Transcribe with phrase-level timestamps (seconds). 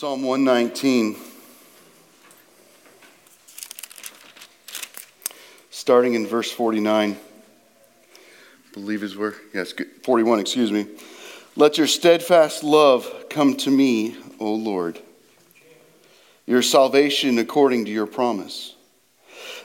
[0.00, 1.14] Psalm 119,
[5.68, 7.10] starting in verse 49.
[7.12, 7.16] I
[8.72, 10.86] believe is where, yes, 41, excuse me.
[11.54, 14.98] Let your steadfast love come to me, O Lord,
[16.46, 18.76] your salvation according to your promise.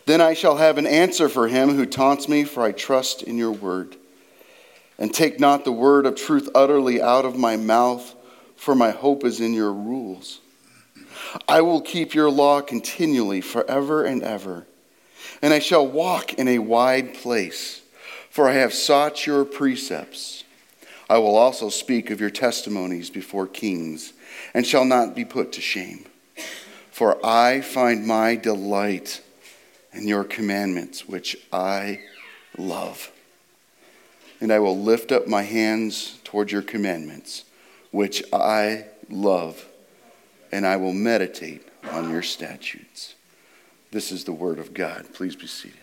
[0.06, 3.38] Then I shall have an answer for him who taunts me, for I trust in
[3.38, 3.96] your word.
[5.00, 8.14] And take not the word of truth utterly out of my mouth
[8.56, 10.42] for my hope is in your rules.
[11.48, 14.66] I will keep your law continually, forever and ever.
[15.42, 17.82] And I shall walk in a wide place,
[18.30, 20.44] for I have sought your precepts.
[21.10, 24.14] I will also speak of your testimonies before kings,
[24.54, 26.06] and shall not be put to shame.
[26.92, 29.22] For I find my delight
[29.94, 32.02] in your commandments, which I
[32.58, 33.12] love.
[34.42, 37.45] And I will lift up my hands toward your commandments
[37.96, 39.66] which I love,
[40.52, 43.16] and I will meditate on your statutes.
[43.92, 45.06] This is the word of God.
[45.14, 45.80] Please be seated.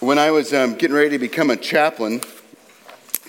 [0.00, 2.20] When I was um, getting ready to become a chaplain,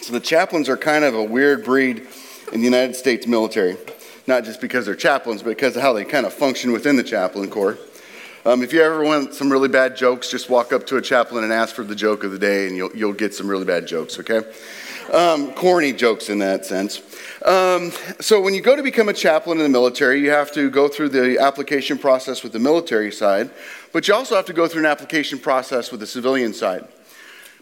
[0.10, 2.08] so the chaplains are kind of a weird breed
[2.52, 3.78] in the United States military,
[4.26, 7.04] not just because they're chaplains, but because of how they kind of function within the
[7.04, 7.78] chaplain corps.
[8.44, 11.44] Um, if you ever want some really bad jokes, just walk up to a chaplain
[11.44, 13.86] and ask for the joke of the day, and you'll, you'll get some really bad
[13.86, 14.42] jokes, okay?
[15.14, 17.04] Um, corny jokes in that sense.
[17.46, 20.72] Um, so, when you go to become a chaplain in the military, you have to
[20.72, 23.52] go through the application process with the military side,
[23.94, 26.88] but you also have to go through an application process with the civilian side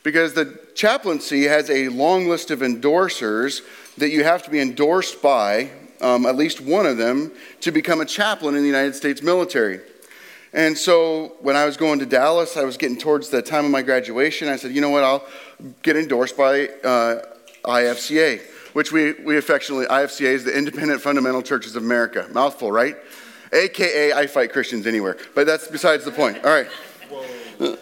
[0.08, 3.62] because the chaplaincy has a long list of endorsers
[3.98, 8.00] that you have to be endorsed by, um, at least one of them, to become
[8.00, 9.82] a chaplain in the United States military.
[10.54, 13.72] And so when I was going to Dallas, I was getting towards the time of
[13.72, 14.48] my graduation.
[14.48, 15.28] I said, you know what, I'll
[15.84, 17.24] get endorsed by uh,
[17.66, 18.40] IFCA,
[18.72, 22.30] which we, we affectionately, IFCA is the Independent Fundamental Churches of America.
[22.32, 22.96] Mouthful, right?
[23.52, 25.18] AKA, I fight Christians anywhere.
[25.36, 26.46] But that's besides the point.
[26.46, 26.68] All right.
[27.60, 27.78] Whoa.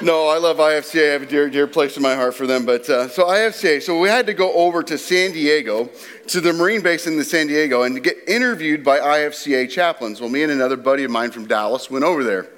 [0.00, 1.08] No, I love IFCA.
[1.08, 2.64] I have a dear, dear place in my heart for them.
[2.64, 5.90] But uh, so IFCA, so we had to go over to San Diego,
[6.28, 10.20] to the Marine base in the San Diego, and get interviewed by IFCA chaplains.
[10.20, 12.48] Well, me and another buddy of mine from Dallas went over there.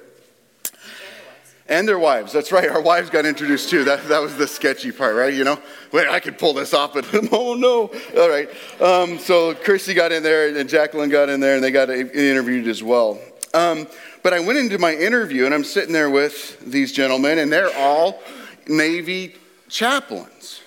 [1.67, 2.31] And their wives.
[2.31, 2.69] That's right.
[2.69, 3.85] Our wives got introduced too.
[3.85, 5.33] That, that was the sketchy part, right?
[5.33, 5.59] You know,
[5.91, 7.89] wait, I could pull this off, but oh no.
[8.21, 8.49] All right.
[8.79, 12.67] Um, so Chrissy got in there and Jacqueline got in there and they got interviewed
[12.67, 13.19] as well.
[13.53, 13.87] Um,
[14.23, 17.75] but I went into my interview and I'm sitting there with these gentlemen, and they're
[17.75, 18.21] all
[18.67, 19.35] Navy
[19.69, 20.61] chaplains.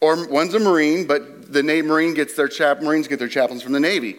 [0.00, 3.62] Or one's a Marine, but the Navy Marine gets their chap, Marines get their chaplains
[3.62, 4.16] from the Navy.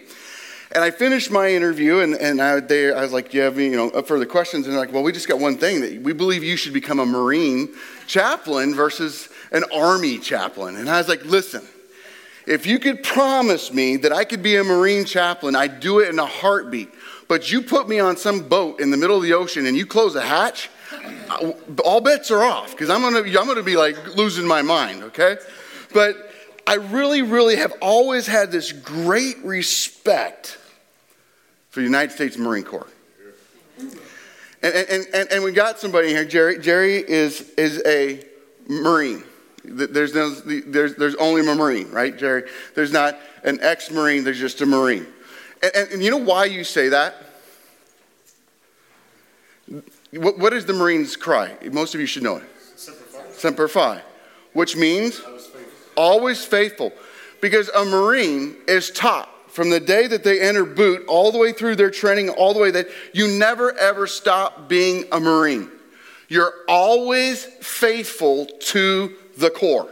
[0.72, 3.56] And I finished my interview, and, and I, they, I was like, Do you have
[3.56, 4.66] any you know, further questions?
[4.66, 6.98] And they're like, Well, we just got one thing that we believe you should become
[6.98, 7.70] a Marine
[8.06, 10.76] chaplain versus an Army chaplain.
[10.76, 11.66] And I was like, Listen,
[12.46, 16.10] if you could promise me that I could be a Marine chaplain, I'd do it
[16.10, 16.90] in a heartbeat.
[17.28, 19.86] But you put me on some boat in the middle of the ocean and you
[19.86, 20.70] close a hatch,
[21.84, 25.36] all bets are off because I'm gonna, I'm gonna be like losing my mind, okay?
[25.92, 26.16] But
[26.66, 30.58] I really, really have always had this great respect
[31.70, 32.88] for the United States Marine Corps.
[34.60, 36.58] And, and, and, and we got somebody here, Jerry.
[36.58, 38.24] Jerry is, is a
[38.66, 39.22] Marine.
[39.64, 42.44] There's, no, there's, there's only a Marine, right, Jerry?
[42.74, 45.06] There's not an ex Marine, there's just a Marine.
[45.62, 47.14] And, and, you know why you say that?
[50.12, 51.56] What, what is the Marines' cry?
[51.72, 52.44] Most of you should know it.
[52.76, 53.32] Semper Fi.
[53.32, 54.02] Semper Fi,
[54.52, 55.72] which means always faithful.
[55.96, 56.92] always faithful.
[57.40, 61.52] Because a Marine is taught from the day that they enter boot all the way
[61.52, 65.70] through their training, all the way that you never ever stop being a Marine.
[66.28, 69.88] You're always faithful to the core.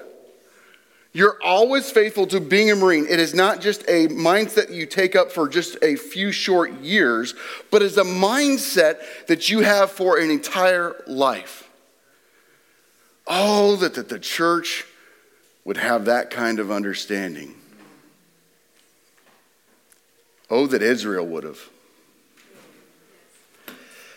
[1.17, 3.07] You're always faithful to being a Marine.
[3.09, 7.35] It is not just a mindset you take up for just a few short years,
[7.71, 11.71] but is a mindset that you have for an entire life.
[13.27, 14.85] Oh, that, that the church
[15.65, 17.55] would have that kind of understanding.
[20.51, 21.61] Oh, that Israel would have.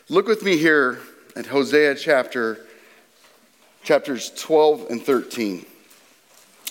[0.09, 0.99] Look with me here
[1.37, 2.59] at Hosea chapter
[3.83, 5.65] chapters 12 and 13.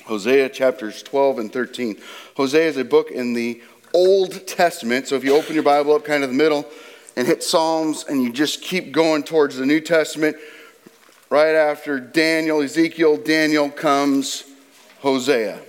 [0.09, 1.99] Hosea chapters 12 and 13.
[2.35, 3.61] Hosea is a book in the
[3.93, 5.07] Old Testament.
[5.07, 6.67] So if you open your Bible up kind of the middle
[7.15, 10.37] and hit Psalms and you just keep going towards the New Testament,
[11.29, 14.45] right after Daniel, Ezekiel, Daniel comes
[15.01, 15.61] Hosea.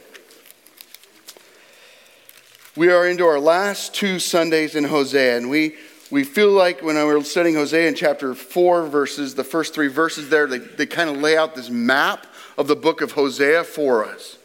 [2.77, 5.75] We are into our last two Sundays in Hosea, and we,
[6.11, 9.89] we feel like when we were studying Hosea in chapter 4 verses, the first three
[9.89, 12.25] verses there, they, they kind of lay out this map
[12.59, 14.37] of the book of Hosea for us.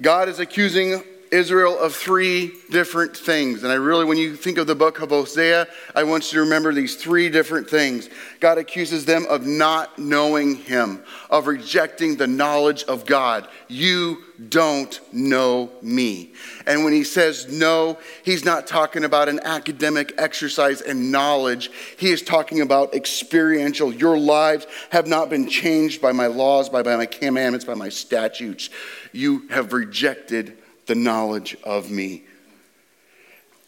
[0.00, 3.62] God is accusing Israel of three different things.
[3.62, 6.44] And I really, when you think of the book of Hosea, I want you to
[6.44, 8.10] remember these three different things.
[8.38, 13.48] God accuses them of not knowing Him, of rejecting the knowledge of God.
[13.66, 14.18] You
[14.50, 16.34] don't know me.
[16.66, 21.70] And when He says no, He's not talking about an academic exercise and knowledge.
[21.96, 23.90] He is talking about experiential.
[23.90, 27.88] Your lives have not been changed by my laws, by, by my commandments, by my
[27.88, 28.68] statutes.
[29.12, 30.58] You have rejected
[30.92, 32.22] the knowledge of me.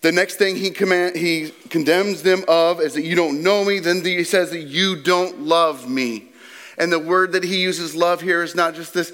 [0.02, 3.78] The next thing he, command, he condemns them of is that you don't know me.
[3.78, 6.28] Then he says that you don't love me.
[6.76, 9.10] And the word that he uses, love, here is not just this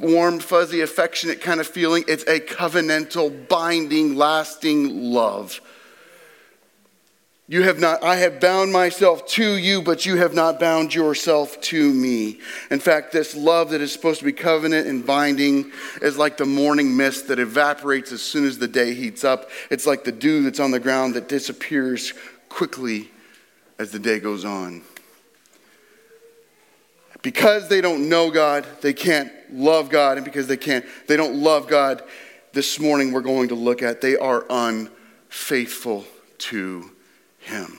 [0.00, 2.04] warm, fuzzy, affectionate kind of feeling.
[2.08, 5.60] It's a covenantal, binding, lasting love.
[7.50, 11.60] You have not, I have bound myself to you, but you have not bound yourself
[11.62, 12.38] to me.
[12.70, 16.46] In fact, this love that is supposed to be covenant and binding is like the
[16.46, 19.50] morning mist that evaporates as soon as the day heats up.
[19.68, 22.14] It's like the dew that's on the ground that disappears
[22.48, 23.10] quickly
[23.80, 24.82] as the day goes on.
[27.20, 31.34] Because they don't know God, they can't love God, and because they can't, they don't
[31.34, 32.04] love God,
[32.52, 36.04] this morning we're going to look at they are unfaithful
[36.38, 36.92] to
[37.40, 37.78] him.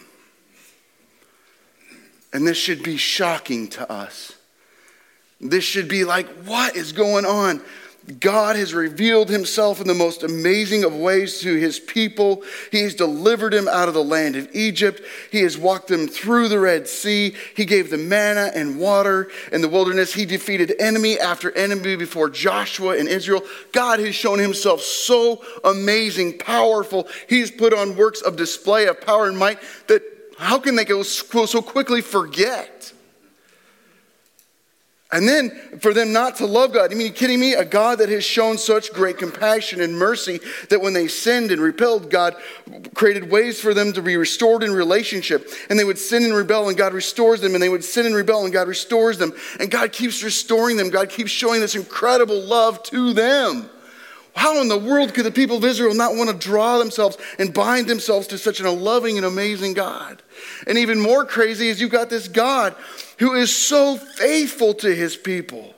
[2.33, 4.33] And this should be shocking to us.
[5.39, 7.61] This should be like, what is going on?
[8.19, 12.43] God has revealed himself in the most amazing of ways to his people.
[12.71, 15.01] He has delivered them out of the land of Egypt.
[15.31, 17.35] He has walked them through the Red Sea.
[17.55, 20.13] He gave them manna and water in the wilderness.
[20.13, 23.43] He defeated enemy after enemy before Joshua and Israel.
[23.71, 27.07] God has shown himself so amazing, powerful.
[27.29, 30.01] He's put on works of display of power and might that
[30.37, 32.93] how can they go so quickly forget?
[35.13, 35.49] And then
[35.79, 36.91] for them not to love God.
[36.91, 37.53] I mean, you kidding me?
[37.53, 41.61] A God that has shown such great compassion and mercy that when they sinned and
[41.61, 42.35] repelled, God
[42.93, 45.49] created ways for them to be restored in relationship.
[45.69, 47.55] And they would sin and rebel, and God restores them.
[47.55, 49.33] And they would sin and rebel, and God restores them.
[49.59, 50.89] And God keeps restoring them.
[50.89, 53.69] God keeps showing this incredible love to them.
[54.33, 57.53] How in the world could the people of Israel not want to draw themselves and
[57.53, 60.23] bind themselves to such an loving and amazing God?
[60.67, 62.75] And even more crazy is you've got this God
[63.21, 65.75] who is so faithful to his people.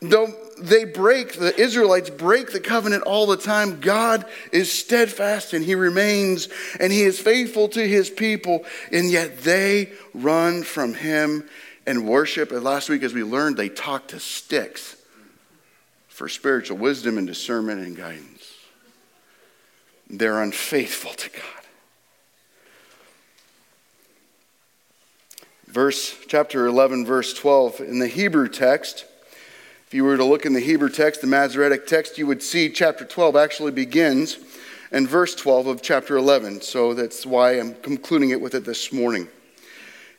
[0.00, 5.64] Though they break, the Israelites break the covenant all the time, God is steadfast and
[5.64, 6.48] he remains
[6.80, 11.48] and he is faithful to his people, and yet they run from him
[11.86, 12.50] and worship.
[12.50, 14.96] And last week, as we learned, they talk to sticks
[16.08, 18.52] for spiritual wisdom and discernment and guidance.
[20.10, 21.61] They're unfaithful to God.
[25.72, 29.06] Verse chapter 11 verse 12 in the Hebrew text.
[29.86, 32.68] If you were to look in the Hebrew text the Masoretic text you would see
[32.68, 34.36] chapter 12 actually begins
[34.90, 38.92] in verse 12 of chapter 11 so that's why I'm concluding it with it this
[38.92, 39.28] morning.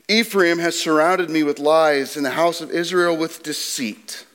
[0.07, 4.25] Ephraim has surrounded me with lies and the house of Israel with deceit.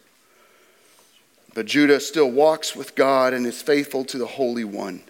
[1.52, 5.02] But Judah still walks with God and is faithful to the Holy One.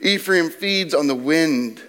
[0.00, 1.82] Ephraim feeds on the wind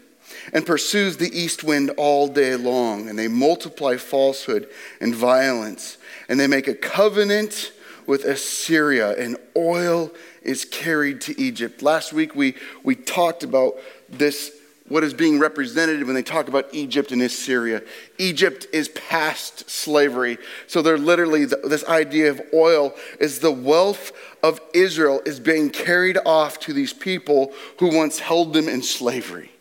[0.54, 4.70] and pursues the east wind all day long, and they multiply falsehood
[5.02, 5.98] and violence,
[6.30, 7.72] and they make a covenant
[8.06, 10.12] with Assyria, and oil
[10.42, 11.82] is carried to Egypt.
[11.82, 13.76] Last week we, we talked about
[14.10, 14.52] this
[14.88, 17.82] what is being represented when they talk about Egypt and Assyria.
[18.18, 20.38] Egypt is past slavery.
[20.68, 26.18] So they're literally, this idea of oil is the wealth of Israel is being carried
[26.26, 29.52] off to these people who once held them in slavery.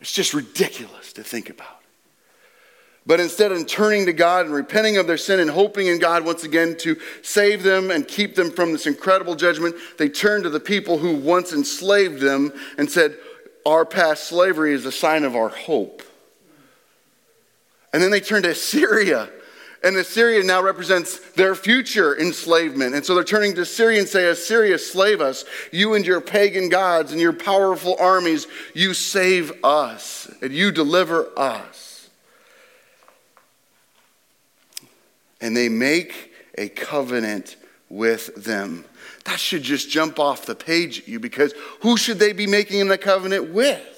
[0.00, 1.68] It's just ridiculous to think about.
[3.06, 6.24] But instead of turning to God and repenting of their sin and hoping in God
[6.24, 10.50] once again to save them and keep them from this incredible judgment, they turned to
[10.50, 13.16] the people who once enslaved them and said,
[13.64, 16.02] our past slavery is a sign of our hope.
[17.92, 19.30] And then they turn to Assyria.
[19.84, 22.94] And Assyria now represents their future enslavement.
[22.94, 25.44] And so they're turning to Assyria and say, Assyria, slave us.
[25.70, 31.28] You and your pagan gods and your powerful armies, you save us and you deliver
[31.36, 32.08] us.
[35.40, 37.56] And they make a covenant
[37.88, 38.84] with them.
[39.24, 42.90] That should just jump off the page at you because who should they be making
[42.90, 43.95] a covenant with?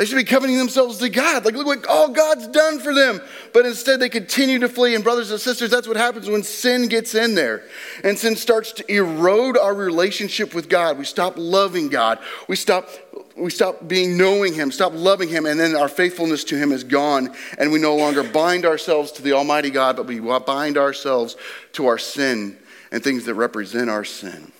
[0.00, 1.44] They should be covenanting themselves to God.
[1.44, 3.20] Like, look what all God's done for them.
[3.52, 4.94] But instead, they continue to flee.
[4.94, 7.64] And, brothers and sisters, that's what happens when sin gets in there.
[8.02, 10.96] And sin starts to erode our relationship with God.
[10.96, 12.18] We stop loving God.
[12.48, 12.88] We stop,
[13.36, 15.44] we stop being knowing Him, stop loving Him.
[15.44, 17.34] And then our faithfulness to Him is gone.
[17.58, 21.36] And we no longer bind ourselves to the Almighty God, but we bind ourselves
[21.72, 22.56] to our sin
[22.90, 24.50] and things that represent our sin.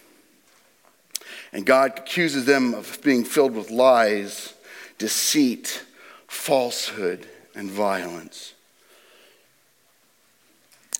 [1.54, 4.52] And God accuses them of being filled with lies
[5.00, 5.83] deceit,
[6.28, 7.26] falsehood,
[7.57, 8.52] and violence.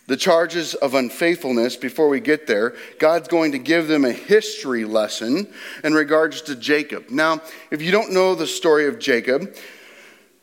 [0.09, 4.85] The charges of unfaithfulness, before we get there, God's going to give them a history
[4.85, 5.47] lesson
[5.85, 7.11] in regards to Jacob.
[7.11, 9.55] Now, if you don't know the story of Jacob,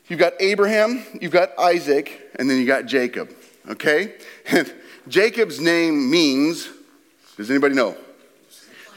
[0.08, 3.36] you've got Abraham, you've got Isaac, and then you got Jacob,
[3.68, 4.14] okay?
[5.08, 6.70] Jacob's name means,
[7.36, 7.98] does anybody know?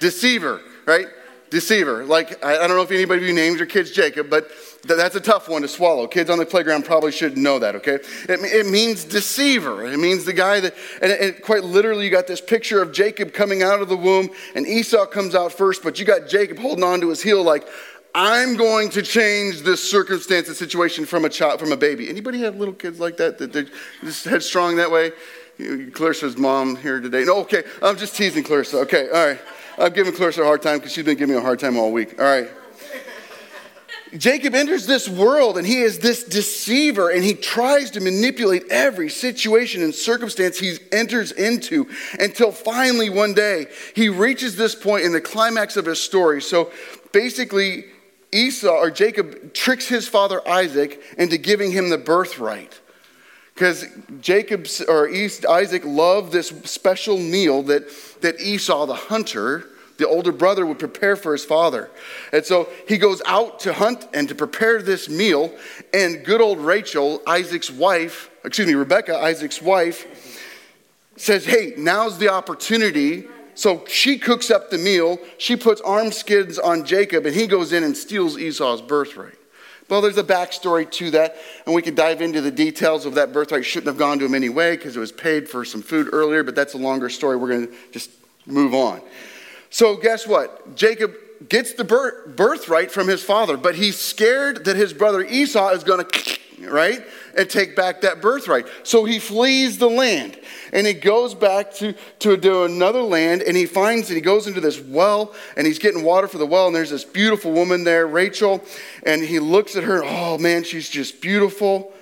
[0.00, 1.06] Deceiver, right?
[1.50, 2.04] Deceiver.
[2.04, 4.48] Like, I, don't know if anybody of you names your kids Jacob, but
[4.86, 6.06] th- that's a tough one to swallow.
[6.06, 7.94] Kids on the playground probably should know that, okay?
[7.94, 9.84] It, it means deceiver.
[9.84, 13.32] It means the guy that, and, and quite literally, you got this picture of Jacob
[13.32, 16.84] coming out of the womb, and Esau comes out first, but you got Jacob holding
[16.84, 17.68] on to his heel like,
[18.12, 22.08] I'm going to change this circumstance and situation from a child, from a baby.
[22.08, 23.66] Anybody have little kids like that that they're
[24.02, 25.12] just headstrong that way?
[25.92, 27.24] Clarissa's mom here today.
[27.24, 28.78] No, okay, I'm just teasing Clarissa.
[28.78, 29.40] Okay, all right.
[29.80, 31.90] I'm giving Clarissa a hard time because she's been giving me a hard time all
[31.90, 32.20] week.
[32.20, 32.50] All right.
[34.18, 39.08] Jacob enters this world and he is this deceiver and he tries to manipulate every
[39.08, 45.12] situation and circumstance he enters into until finally one day he reaches this point in
[45.12, 46.42] the climax of his story.
[46.42, 46.72] So
[47.12, 47.84] basically,
[48.32, 52.80] Esau or Jacob tricks his father Isaac into giving him the birthright.
[53.60, 53.84] Because
[54.22, 57.90] Jacob or Isaac loved this special meal that,
[58.22, 59.66] that Esau, the hunter,
[59.98, 61.90] the older brother, would prepare for his father.
[62.32, 65.54] And so he goes out to hunt and to prepare this meal.
[65.92, 70.40] And good old Rachel, Isaac's wife, excuse me, Rebecca, Isaac's wife,
[71.16, 73.28] says, Hey, now's the opportunity.
[73.54, 75.18] So she cooks up the meal.
[75.36, 79.34] She puts arm skins on Jacob, and he goes in and steals Esau's birthright.
[79.90, 83.32] Well, there's a backstory to that, and we could dive into the details of that
[83.32, 83.64] birthright.
[83.64, 86.54] Shouldn't have gone to him anyway because it was paid for some food earlier, but
[86.54, 87.36] that's a longer story.
[87.36, 88.10] We're going to just
[88.46, 89.02] move on.
[89.68, 90.76] So, guess what?
[90.76, 91.14] Jacob
[91.48, 96.04] gets the birthright from his father, but he's scared that his brother Esau is going
[96.04, 97.00] to right?
[97.36, 98.66] And take back that birthright.
[98.82, 100.38] So he flees the land
[100.72, 104.46] and he goes back to, to, to another land and he finds that he goes
[104.46, 107.84] into this well and he's getting water for the well and there's this beautiful woman
[107.84, 108.64] there, Rachel,
[109.04, 111.92] and he looks at her, oh man, she's just beautiful.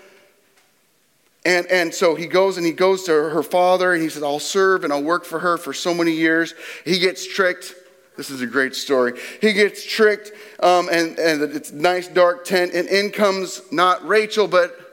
[1.44, 4.40] And, and so he goes and he goes to her father and he says, I'll
[4.40, 6.54] serve and I'll work for her for so many years.
[6.84, 7.74] He gets tricked.
[8.16, 9.12] This is a great story.
[9.40, 14.48] He gets tricked, um, and, and it's nice dark tent, and in comes not Rachel,
[14.48, 14.87] but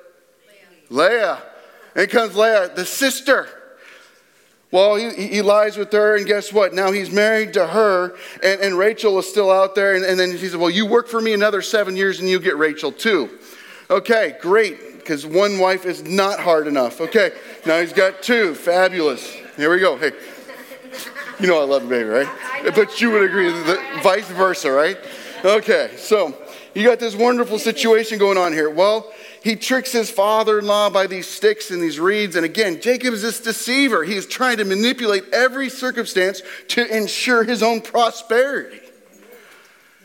[0.89, 1.41] Leah.
[1.95, 3.47] In comes Leah, the sister.
[4.71, 6.73] Well, he, he lies with her, and guess what?
[6.73, 9.95] Now he's married to her, and, and Rachel is still out there.
[9.95, 12.39] And, and then he said, Well, you work for me another seven years, and you
[12.39, 13.29] get Rachel too.
[13.89, 16.99] Okay, great, because one wife is not hard enough.
[16.99, 17.31] Okay,
[17.65, 18.53] now he's got two.
[18.55, 19.31] Fabulous.
[19.55, 19.95] Here we go.
[19.95, 20.11] Hey,
[21.39, 22.27] you know I love a baby, right?
[22.75, 24.97] But you would agree that vice versa, right?
[25.45, 26.35] Okay, so
[26.73, 28.69] you got this wonderful situation going on here.
[28.69, 29.13] Well,
[29.45, 32.35] he tricks his father in law by these sticks and these reeds.
[32.35, 34.03] And again, Jacob is this deceiver.
[34.03, 38.79] He is trying to manipulate every circumstance to ensure his own prosperity.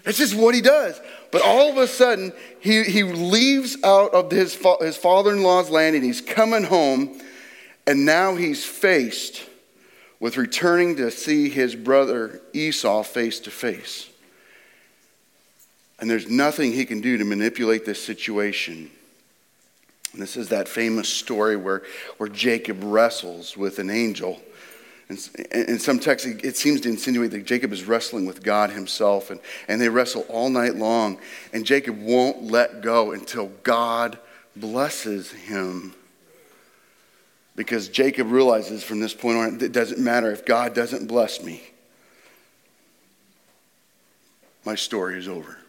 [0.02, 1.00] That's just what he does.
[1.30, 5.70] But all of a sudden, he, he leaves out of his, his father in law's
[5.70, 7.18] land and he's coming home.
[7.86, 9.42] And now he's faced
[10.18, 14.06] with returning to see his brother Esau face to face.
[15.98, 18.90] And there's nothing he can do to manipulate this situation.
[20.14, 21.82] This is that famous story where,
[22.18, 24.40] where Jacob wrestles with an angel.
[25.08, 25.18] And
[25.52, 29.40] in some texts, it seems to insinuate that Jacob is wrestling with God himself, and,
[29.66, 31.18] and they wrestle all night long.
[31.52, 34.18] And Jacob won't let go until God
[34.54, 35.94] blesses him.
[37.56, 41.62] Because Jacob realizes from this point on, it doesn't matter if God doesn't bless me,
[44.64, 45.59] my story is over.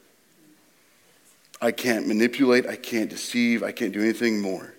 [1.61, 4.73] I can't manipulate, I can't deceive, I can't do anything more.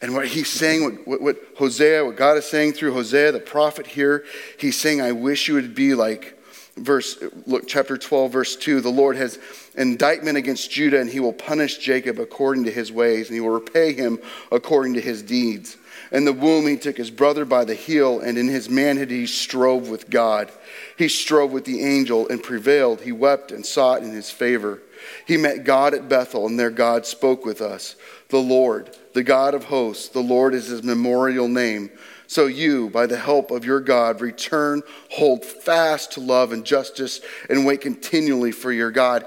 [0.00, 3.40] And what he's saying, what, what, what, Hosea, what God is saying through Hosea, the
[3.40, 4.24] prophet here,
[4.56, 6.37] he's saying, I wish you would be like
[6.84, 9.38] verse, look, chapter 12, verse 2 the Lord has
[9.74, 13.50] indictment against Judah, and he will punish Jacob according to his ways, and he will
[13.50, 14.18] repay him
[14.50, 15.76] according to his deeds.
[16.10, 19.26] In the womb, he took his brother by the heel, and in his manhood, he
[19.26, 20.50] strove with God.
[20.96, 23.02] He strove with the angel and prevailed.
[23.02, 24.80] He wept and sought in his favor.
[25.26, 27.96] He met God at Bethel, and there God spoke with us.
[28.30, 31.90] The Lord, the God of hosts, the Lord is his memorial name.
[32.28, 37.22] So you, by the help of your God, return, hold fast to love and justice,
[37.48, 39.26] and wait continually for your God.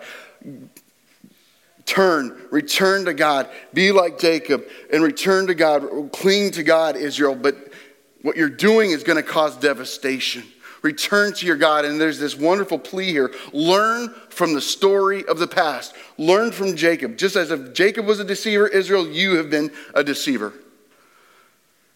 [1.88, 3.50] Turn, return to God.
[3.74, 6.12] Be like Jacob and return to God.
[6.14, 7.34] Cling to God, Israel.
[7.34, 7.74] But
[8.22, 10.44] what you're doing is going to cause devastation.
[10.84, 11.86] Return to your God.
[11.86, 13.34] And there's this wonderful plea here.
[13.52, 15.96] Learn from the story of the past.
[16.20, 17.18] Learn from Jacob.
[17.18, 20.54] Just as if Jacob was a deceiver, Israel, you have been a deceiver.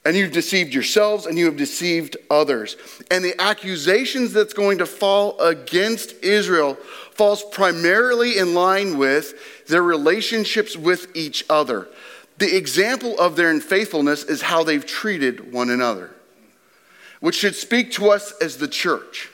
[0.05, 2.77] And you've deceived yourselves and you have deceived others.
[3.09, 6.75] And the accusations that's going to fall against Israel
[7.11, 11.87] falls primarily in line with their relationships with each other.
[12.37, 16.11] The example of their unfaithfulness is how they've treated one another,
[17.19, 19.29] which should speak to us as the church.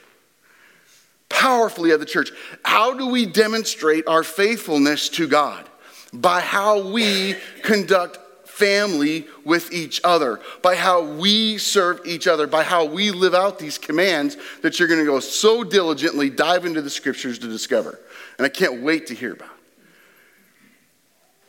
[1.27, 2.31] Powerfully, as the church.
[2.63, 5.67] How do we demonstrate our faithfulness to God?
[6.13, 8.19] By how we conduct
[8.61, 13.57] family with each other, by how we serve each other, by how we live out
[13.57, 17.99] these commands that you're going to go so diligently dive into the scriptures to discover.
[18.37, 19.49] And I can't wait to hear about.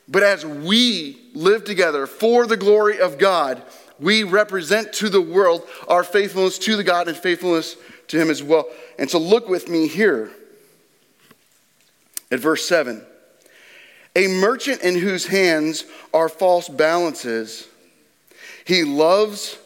[0.08, 3.62] But as we live together for the glory of God,
[4.00, 7.76] we represent to the world our faithfulness to the God and faithfulness
[8.08, 8.66] to Him as well.
[8.98, 10.30] And so look with me here
[12.30, 13.04] at verse 7.
[14.14, 17.66] A merchant in whose hands are false balances,
[18.64, 19.58] he loves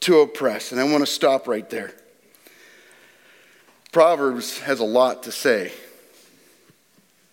[0.00, 0.72] to oppress.
[0.72, 1.92] And I want to stop right there.
[3.92, 5.72] Proverbs has a lot to say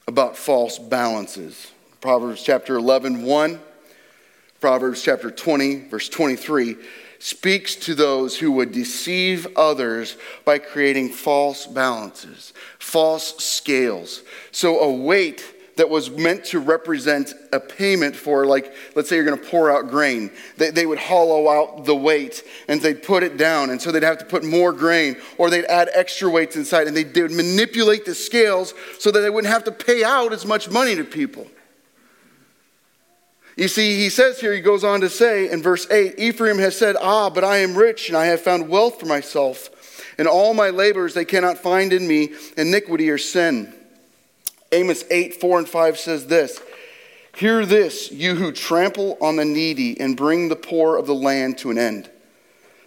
[0.07, 1.71] about false balances.
[1.99, 3.59] Proverbs chapter 11, 1,
[4.59, 6.75] Proverbs chapter 20, verse 23
[7.19, 14.23] speaks to those who would deceive others by creating false balances, false scales.
[14.51, 15.43] So a weight
[15.77, 19.71] that was meant to represent a payment for, like, let's say you're going to pour
[19.71, 20.31] out grain.
[20.57, 23.69] They, they would hollow out the weight and they'd put it down.
[23.69, 26.95] And so they'd have to put more grain or they'd add extra weights inside and
[26.95, 30.45] they, they would manipulate the scales so that they wouldn't have to pay out as
[30.45, 31.47] much money to people.
[33.57, 36.77] You see, he says here, he goes on to say in verse 8 Ephraim has
[36.77, 39.69] said, Ah, but I am rich and I have found wealth for myself.
[40.17, 43.73] And all my labors they cannot find in me iniquity or sin.
[44.71, 46.59] Amos 8, 4 and 5 says this
[47.35, 51.57] Hear this, you who trample on the needy and bring the poor of the land
[51.59, 52.09] to an end.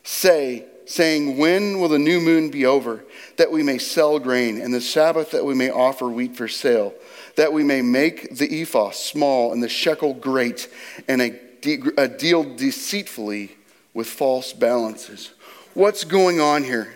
[0.02, 3.04] Say, saying, When will the new moon be over,
[3.36, 6.94] that we may sell grain, and the Sabbath that we may offer wheat for sale,
[7.36, 10.68] that we may make the ephah small and the shekel great,
[11.08, 13.56] and a, de- a deal deceitfully
[13.92, 15.30] with false balances?
[15.72, 16.94] What's going on here?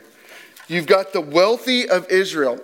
[0.69, 2.61] You've got the wealthy of Israel.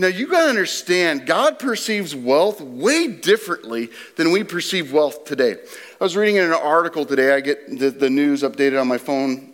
[0.00, 5.56] Now, you got to understand, God perceives wealth way differently than we perceive wealth today.
[6.00, 8.98] I was reading in an article today, I get the, the news updated on my
[8.98, 9.52] phone,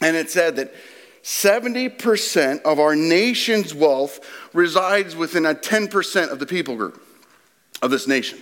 [0.00, 0.74] and it said that
[1.22, 4.18] 70% of our nation's wealth
[4.52, 7.00] resides within a 10% of the people group
[7.80, 8.40] of this nation.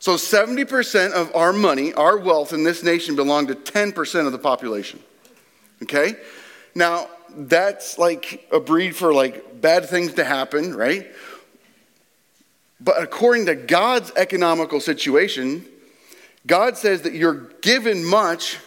[0.00, 4.38] So 70% of our money, our wealth in this nation belong to 10% of the
[4.38, 5.00] population.
[5.82, 6.14] Okay?
[6.74, 11.06] Now, that's like a breed for like bad things to happen, right?
[12.80, 15.64] But according to God's economical situation,
[16.46, 18.58] God says that you're given much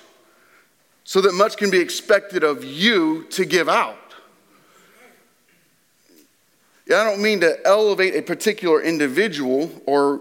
[1.03, 3.97] so that much can be expected of you to give out.
[6.87, 10.19] I don't mean to elevate a particular individual or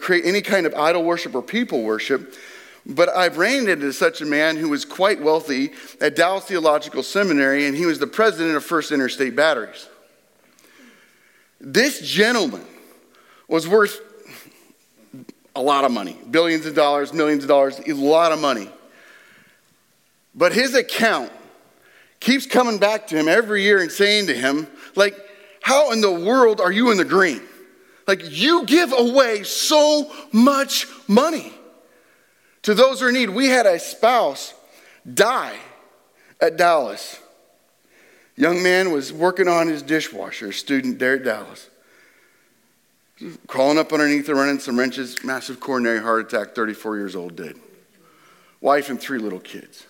[0.00, 2.34] create any kind of idol worship or people worship,
[2.86, 7.66] but I've ran into such a man who was quite wealthy at Dallas Theological Seminary,
[7.66, 9.88] and he was the president of First Interstate Batteries.
[11.64, 12.64] This gentleman
[13.48, 13.98] was worth
[15.56, 18.68] a lot of money billions of dollars, millions of dollars, a lot of money.
[20.34, 21.32] But his account
[22.20, 25.16] keeps coming back to him every year and saying to him, like,
[25.62, 27.40] how in the world are you in the green?
[28.06, 31.52] Like, you give away so much money
[32.62, 33.30] to those who are in need.
[33.30, 34.52] We had a spouse
[35.12, 35.56] die
[36.40, 37.18] at Dallas.
[38.36, 41.70] Young man was working on his dishwasher, student there at Dallas.
[43.46, 47.56] Crawling up underneath the running some wrenches, massive coronary heart attack, 34 years old, dead.
[48.60, 49.86] Wife and three little kids.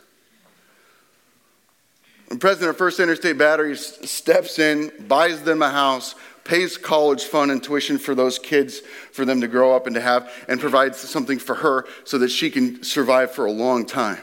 [2.38, 7.62] President of First Interstate Batteries steps in, buys them a house, pays college fund and
[7.62, 8.80] tuition for those kids
[9.12, 12.28] for them to grow up and to have, and provides something for her so that
[12.28, 14.20] she can survive for a long time.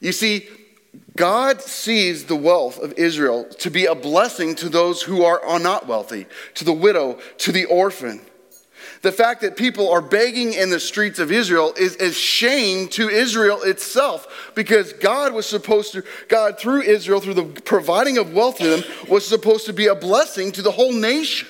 [0.00, 0.48] You see,
[1.16, 5.86] God sees the wealth of Israel to be a blessing to those who are, not
[5.86, 8.20] wealthy, to the widow, to the orphan.
[9.02, 13.08] The fact that people are begging in the streets of Israel is a shame to
[13.08, 18.58] Israel itself because God was supposed to, God through Israel, through the providing of wealth
[18.58, 21.48] to them, was supposed to be a blessing to the whole nation.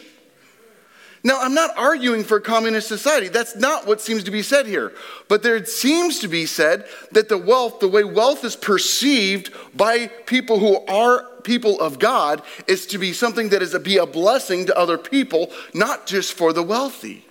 [1.25, 3.29] Now, I'm not arguing for a communist society.
[3.29, 4.93] That's not what seems to be said here.
[5.29, 10.09] But there seems to be said that the wealth, the way wealth is perceived by
[10.27, 14.07] people who are people of God, is to be something that is to be a
[14.07, 17.25] blessing to other people, not just for the wealthy.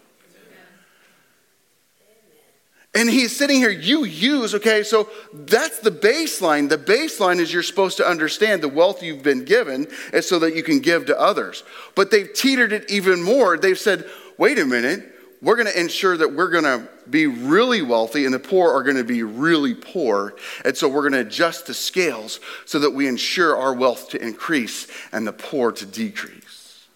[2.94, 6.68] And he's sitting here, you use, okay, so that's the baseline.
[6.68, 10.56] The baseline is you're supposed to understand the wealth you've been given is so that
[10.56, 11.64] you can give to others.
[11.96, 13.58] But they've teetered it even more.
[13.58, 15.08] They've said, wait a minute,
[15.42, 18.84] we're going to ensure that we're going to be really wealthy and the poor are
[18.84, 20.36] going to be really poor.
[20.66, 24.22] And so we're going to adjust the scales so that we ensure our wealth to
[24.22, 26.88] increase and the poor to decrease.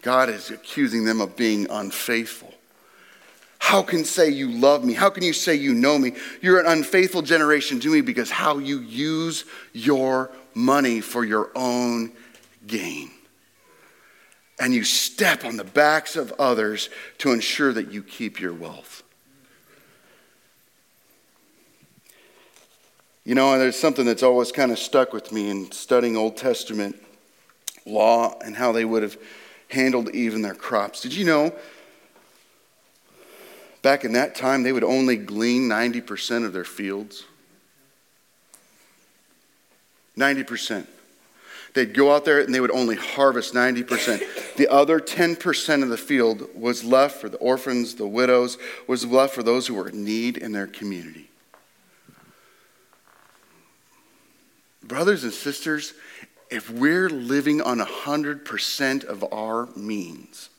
[0.00, 2.51] God is accusing them of being unfaithful.
[3.62, 4.92] How can say you love me?
[4.92, 6.14] How can you say you know me?
[6.42, 12.10] You're an unfaithful generation to me because how you use your money for your own
[12.66, 13.12] gain.
[14.58, 19.04] And you step on the backs of others to ensure that you keep your wealth.
[23.24, 26.96] You know, there's something that's always kind of stuck with me in studying Old Testament
[27.86, 29.16] law and how they would have
[29.68, 31.00] handled even their crops.
[31.00, 31.54] Did you know
[33.82, 37.24] Back in that time, they would only glean 90% of their fields.
[40.16, 40.86] 90%.
[41.74, 44.56] They'd go out there and they would only harvest 90%.
[44.56, 49.34] The other 10% of the field was left for the orphans, the widows, was left
[49.34, 51.30] for those who were in need in their community.
[54.84, 55.94] Brothers and sisters,
[56.50, 60.50] if we're living on 100% of our means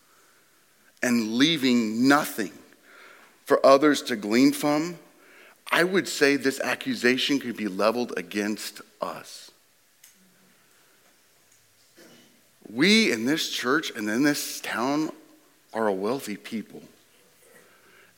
[1.03, 2.51] and leaving nothing
[3.53, 4.97] for others to glean from,
[5.71, 9.51] I would say this accusation could be leveled against us.
[12.67, 15.11] We in this church and in this town
[15.71, 16.81] are a wealthy people.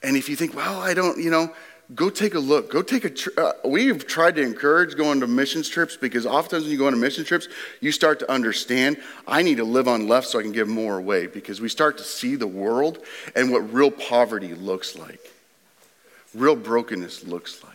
[0.02, 1.54] And if you think, well, I don't, you know,
[1.94, 2.72] go take a look.
[2.72, 3.10] Go take a.
[3.10, 6.88] Tr- uh, we've tried to encourage going to missions trips because oftentimes when you go
[6.88, 7.48] on mission trips,
[7.82, 10.98] you start to understand I need to live on left so I can give more
[10.98, 13.00] away because we start to see the world
[13.36, 15.20] and what real poverty looks like,
[16.34, 17.74] real brokenness looks like.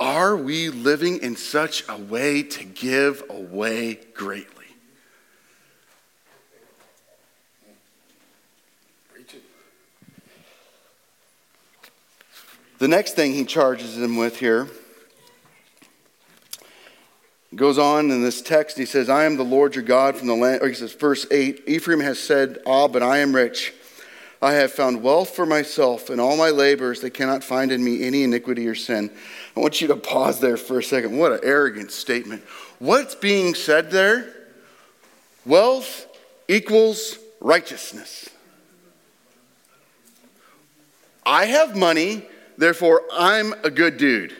[0.00, 4.57] Are we living in such a way to give away greatly?
[12.78, 14.68] The next thing he charges them with here
[17.54, 18.78] goes on in this text.
[18.78, 20.62] He says, I am the Lord your God from the land.
[20.62, 23.74] Or he says, verse 8 Ephraim has said, Ah, but I am rich.
[24.40, 26.10] I have found wealth for myself.
[26.10, 29.10] and all my labors, they cannot find in me any iniquity or sin.
[29.56, 31.18] I want you to pause there for a second.
[31.18, 32.44] What an arrogant statement.
[32.78, 34.32] What's being said there?
[35.44, 36.06] Wealth
[36.46, 38.28] equals righteousness.
[41.26, 42.24] I have money
[42.58, 44.36] Therefore, I'm a good dude,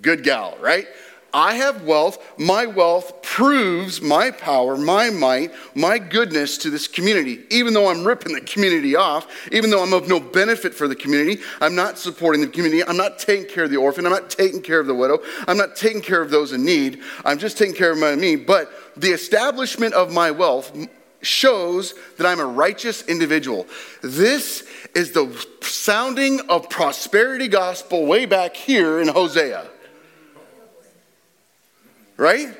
[0.00, 0.88] good gal, right?
[1.32, 2.18] I have wealth.
[2.38, 7.44] My wealth proves my power, my might, my goodness to this community.
[7.50, 10.96] Even though I'm ripping the community off, even though I'm of no benefit for the
[10.96, 12.82] community, I'm not supporting the community.
[12.82, 14.06] I'm not taking care of the orphan.
[14.06, 15.18] I'm not taking care of the widow.
[15.46, 17.00] I'm not taking care of those in need.
[17.24, 18.34] I'm just taking care of my, me.
[18.36, 20.72] But the establishment of my wealth
[21.22, 23.66] shows that I'm a righteous individual.
[24.02, 29.66] This is the sounding of prosperity gospel way back here in Hosea.
[32.16, 32.56] Right?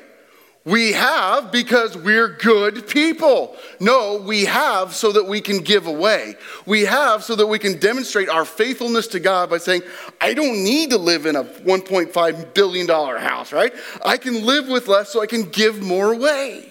[0.63, 3.55] We have because we're good people.
[3.79, 6.35] No, we have so that we can give away.
[6.67, 9.81] We have so that we can demonstrate our faithfulness to God by saying,
[10.19, 13.73] I don't need to live in a $1.5 billion house, right?
[14.05, 16.70] I can live with less so I can give more away.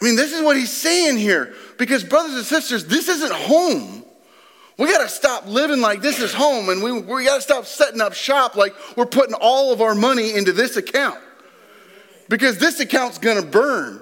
[0.00, 1.54] I mean, this is what he's saying here.
[1.76, 4.04] Because, brothers and sisters, this isn't home.
[4.78, 7.66] We got to stop living like this is home, and we, we got to stop
[7.66, 11.18] setting up shop like we're putting all of our money into this account.
[12.30, 14.00] Because this account's going to burn.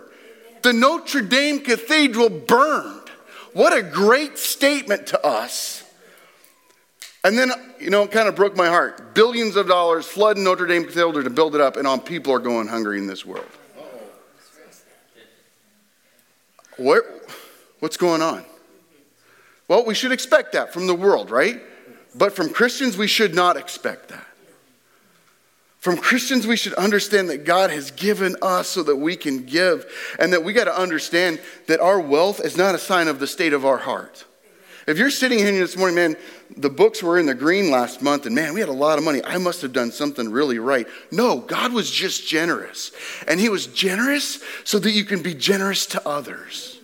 [0.63, 3.09] The Notre Dame Cathedral burned.
[3.55, 5.83] What a great statement to us.
[7.25, 9.15] And then, you know, it kind of broke my heart.
[9.15, 12.39] Billions of dollars flooding Notre Dame Cathedral to build it up, and on people are
[12.39, 13.47] going hungry in this world.
[16.79, 17.03] Where,
[17.81, 18.45] what's going on?
[19.67, 21.61] Well, we should expect that from the world, right?
[22.15, 24.25] But from Christians, we should not expect that.
[25.79, 29.87] From Christians, we should understand that God has given us so that we can give,
[30.19, 33.27] and that we got to understand that our wealth is not a sign of the
[33.27, 34.25] state of our heart.
[34.89, 36.17] If you're sitting here this morning, man,
[36.57, 39.05] the books were in the green last month, and man, we had a lot of
[39.05, 39.23] money.
[39.23, 40.87] I must have done something really right.
[41.13, 42.91] No, God was just generous.
[43.27, 46.81] And He was generous so that you can be generous to others.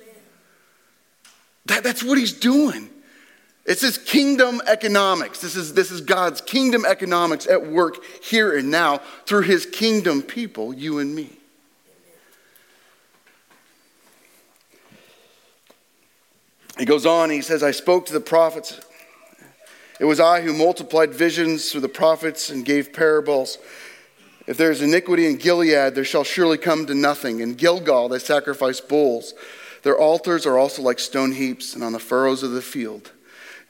[1.64, 2.90] That, that's what He's doing.
[3.64, 5.40] It's His kingdom economics.
[5.40, 10.20] This is, this is God's kingdom economics at work here and now through His kingdom
[10.20, 11.30] people, you and me.
[16.78, 18.80] He goes on, he says, I spoke to the prophets.
[20.00, 23.58] It was I who multiplied visions through the prophets and gave parables.
[24.46, 27.40] If there is iniquity in Gilead, there shall surely come to nothing.
[27.40, 29.34] In Gilgal, they sacrifice bulls.
[29.84, 33.12] Their altars are also like stone heaps and on the furrows of the field.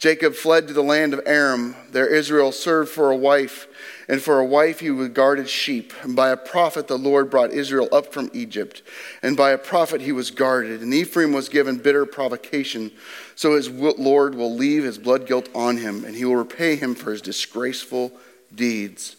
[0.05, 1.75] Jacob fled to the land of Aram.
[1.93, 3.67] There Israel served for a wife,
[4.07, 5.95] and for a wife he was guarded sheep.
[6.03, 8.83] And by a prophet the Lord brought Israel up from Egypt,
[9.23, 10.83] and by a prophet he was guarded.
[10.83, 12.90] And Ephraim was given bitter provocation,
[13.35, 16.95] so his Lord will leave his blood guilt on him, and he will repay him
[16.95, 18.12] for his disgraceful
[18.55, 19.17] deeds.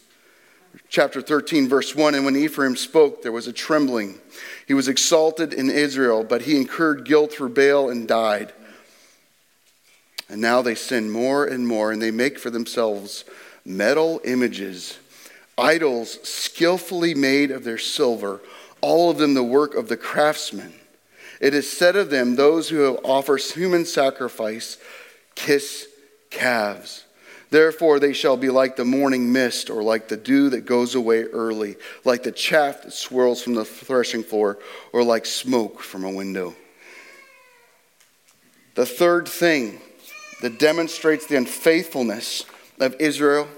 [0.88, 4.20] Chapter 13, verse 1 And when Ephraim spoke, there was a trembling.
[4.68, 8.52] He was exalted in Israel, but he incurred guilt through Baal and died.
[10.28, 13.24] And now they sin more and more, and they make for themselves
[13.64, 14.98] metal images,
[15.56, 18.40] idols skillfully made of their silver,
[18.80, 20.72] all of them the work of the craftsman.
[21.40, 24.78] It is said of them, those who offer human sacrifice
[25.34, 25.86] kiss
[26.30, 27.04] calves.
[27.50, 31.24] Therefore, they shall be like the morning mist, or like the dew that goes away
[31.24, 34.58] early, like the chaff that swirls from the threshing floor,
[34.92, 36.56] or like smoke from a window.
[38.74, 39.80] The third thing
[40.40, 42.44] that demonstrates the unfaithfulness
[42.78, 43.48] of Israel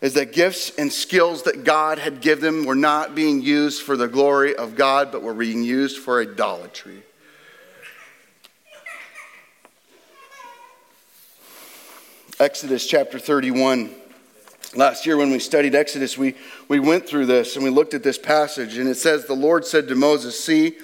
[0.00, 3.96] is that gifts and skills that God had given them were not being used for
[3.96, 7.02] the glory of God, but were being used for idolatry.
[12.38, 13.94] Exodus chapter 31.
[14.74, 16.34] Last year, when we studied Exodus, we,
[16.68, 19.64] we went through this and we looked at this passage, and it says, The Lord
[19.64, 20.76] said to Moses, See,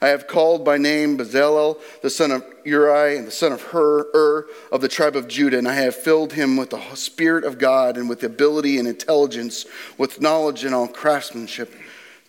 [0.00, 4.10] I have called by name Bezalel, the son of Uri, and the son of Hur,
[4.14, 7.58] Ur, of the tribe of Judah, and I have filled him with the Spirit of
[7.58, 9.64] God and with ability and intelligence,
[9.96, 11.72] with knowledge and all craftsmanship,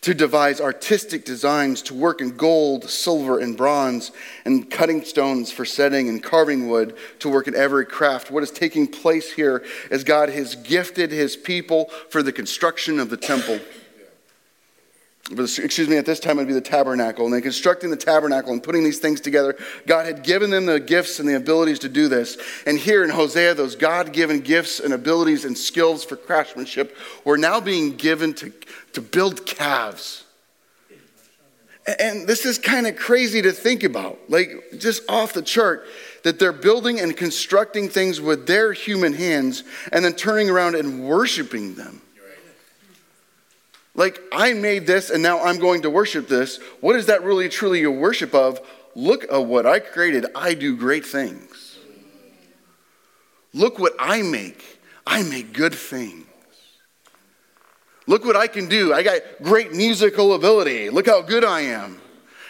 [0.02, 4.12] to devise artistic designs, to work in gold, silver, and bronze,
[4.46, 8.32] and cutting stones for setting and carving wood, to work in every craft.
[8.32, 13.10] What is taking place here is God has gifted his people for the construction of
[13.10, 13.60] the temple
[15.32, 17.26] excuse me, at this time it would be the tabernacle.
[17.26, 19.58] And they constructing the tabernacle and putting these things together.
[19.86, 22.38] God had given them the gifts and the abilities to do this.
[22.66, 27.38] And here in Hosea, those God given gifts and abilities and skills for craftsmanship were
[27.38, 28.54] now being given to,
[28.94, 30.24] to build calves.
[32.00, 35.86] And this is kind of crazy to think about, like just off the chart,
[36.24, 39.64] that they're building and constructing things with their human hands
[39.94, 42.02] and then turning around and worshiping them.
[43.98, 46.60] Like, I made this and now I'm going to worship this.
[46.80, 48.62] What is that really truly your worship of?
[48.96, 50.28] Look at what I created.
[50.34, 51.78] I do great things.
[53.54, 54.80] Look what I make.
[55.06, 56.26] I make good things.
[58.06, 58.94] Look what I can do.
[58.94, 60.90] I got great musical ability.
[60.90, 62.00] Look how good I am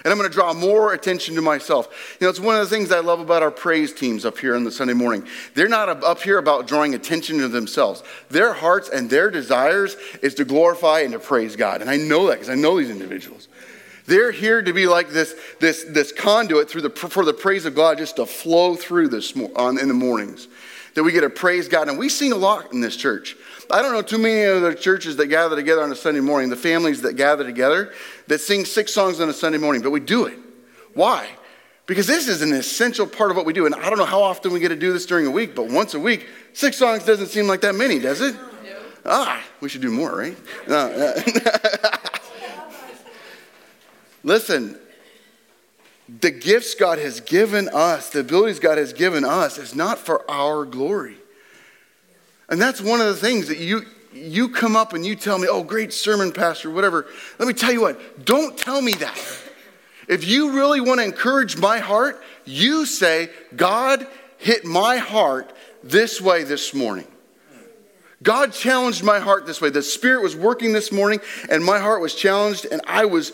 [0.07, 2.15] and I'm going to draw more attention to myself.
[2.21, 4.55] You know, it's one of the things I love about our praise teams up here
[4.55, 5.27] on the Sunday morning.
[5.53, 8.03] They're not up here about drawing attention to themselves.
[8.29, 11.81] Their hearts and their desires is to glorify and to praise God.
[11.81, 13.49] And I know that because I know these individuals.
[14.05, 17.75] They're here to be like this, this, this conduit through the, for the praise of
[17.75, 20.47] God just to flow through this on, in the mornings.
[20.97, 21.89] That we get to praise God.
[21.89, 23.35] And we sing a lot in this church.
[23.69, 26.55] I don't know too many other churches that gather together on a Sunday morning, the
[26.55, 27.93] families that gather together,
[28.25, 30.39] that sing six songs on a Sunday morning, but we do it.
[30.95, 31.29] Why?
[31.85, 33.67] Because this is an essential part of what we do.
[33.67, 35.67] And I don't know how often we get to do this during a week, but
[35.67, 38.35] once a week, six songs doesn't seem like that many, does it?
[39.05, 40.35] Ah, we should do more, right?
[40.67, 40.89] No.
[44.23, 44.79] Listen,
[46.07, 50.29] the gifts God has given us, the abilities God has given us, is not for
[50.29, 51.17] our glory.
[52.49, 53.81] And that's one of the things that you,
[54.13, 57.07] you come up and you tell me, oh, great sermon, Pastor, whatever.
[57.39, 59.17] Let me tell you what, don't tell me that.
[60.07, 65.51] If you really want to encourage my heart, you say, God hit my heart
[65.83, 67.07] this way this morning.
[68.23, 69.69] God challenged my heart this way.
[69.69, 73.31] The Spirit was working this morning, and my heart was challenged, and I was,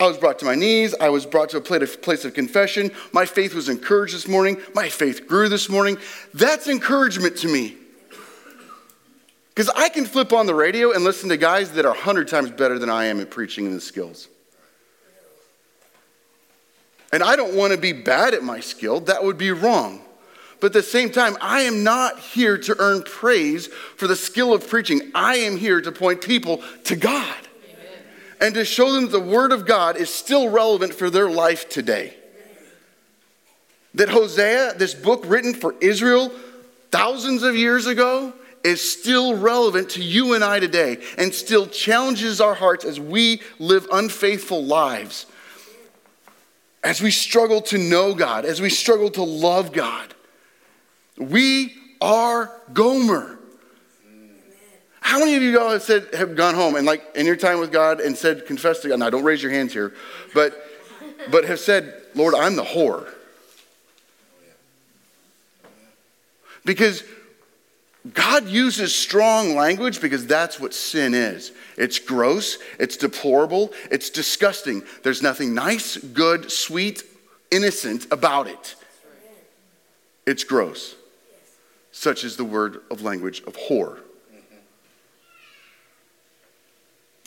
[0.00, 0.94] I was brought to my knees.
[1.00, 2.90] I was brought to a place of confession.
[3.12, 4.60] My faith was encouraged this morning.
[4.74, 5.98] My faith grew this morning.
[6.32, 7.76] That's encouragement to me.
[9.54, 12.50] Because I can flip on the radio and listen to guys that are 100 times
[12.50, 14.28] better than I am at preaching and the skills.
[17.12, 20.02] And I don't want to be bad at my skill, that would be wrong.
[20.58, 24.52] But at the same time, I am not here to earn praise for the skill
[24.52, 25.12] of preaching.
[25.14, 27.36] I am here to point people to God.
[28.44, 32.14] And to show them the Word of God is still relevant for their life today.
[33.94, 36.30] That Hosea, this book written for Israel
[36.90, 42.38] thousands of years ago, is still relevant to you and I today and still challenges
[42.38, 45.24] our hearts as we live unfaithful lives
[46.82, 50.12] as we struggle to know God, as we struggle to love God.
[51.16, 53.33] We are Gomer.
[55.04, 57.60] How many of you guys have said have gone home and like in your time
[57.60, 58.98] with God and said, confess to God?
[58.98, 59.92] Now don't raise your hands here,
[60.32, 60.58] but
[61.30, 63.06] but have said, Lord, I'm the whore.
[66.64, 67.04] Because
[68.14, 71.52] God uses strong language because that's what sin is.
[71.76, 74.82] It's gross, it's deplorable, it's disgusting.
[75.02, 77.02] There's nothing nice, good, sweet,
[77.50, 78.74] innocent about it.
[80.26, 80.94] It's gross.
[81.92, 83.98] Such is the word of language of whore,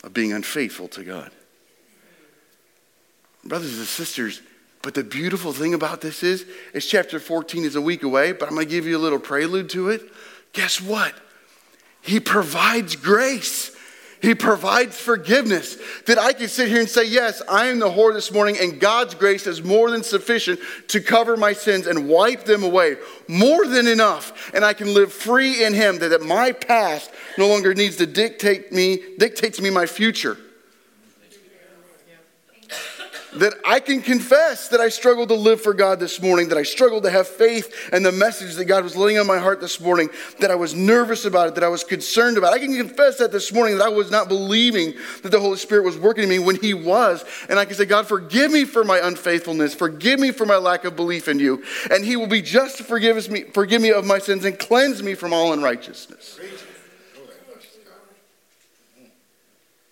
[0.04, 1.30] of being unfaithful to God.
[3.44, 4.40] Brothers and sisters,
[4.82, 8.48] but the beautiful thing about this is, is chapter 14 is a week away, but
[8.48, 10.02] I'm going to give you a little prelude to it
[10.52, 11.14] guess what?
[12.00, 13.74] He provides grace.
[14.20, 15.78] He provides forgiveness.
[16.06, 18.80] That I can sit here and say, Yes, I am the whore this morning, and
[18.80, 22.96] God's grace is more than sufficient to cover my sins and wipe them away.
[23.28, 24.52] More than enough.
[24.54, 28.72] And I can live free in Him, that my past no longer needs to dictate
[28.72, 30.36] me, dictates me my future
[33.38, 36.62] that I can confess that I struggled to live for God this morning, that I
[36.62, 39.80] struggled to have faith in the message that God was laying on my heart this
[39.80, 42.52] morning, that I was nervous about it, that I was concerned about.
[42.52, 42.56] It.
[42.56, 45.84] I can confess that this morning that I was not believing that the Holy Spirit
[45.84, 47.24] was working in me when He was.
[47.48, 50.84] And I can say, God, forgive me for my unfaithfulness, forgive me for my lack
[50.84, 51.62] of belief in you.
[51.90, 55.02] And He will be just to forgive me, forgive me of my sins and cleanse
[55.02, 56.38] me from all unrighteousness.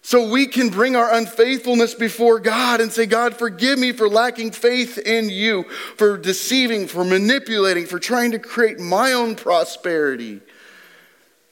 [0.07, 4.53] So we can bring our unfaithfulness before God and say, God, forgive me for lacking
[4.53, 5.65] faith in you,
[5.97, 10.43] for deceiving, for manipulating, for trying to create my own prosperity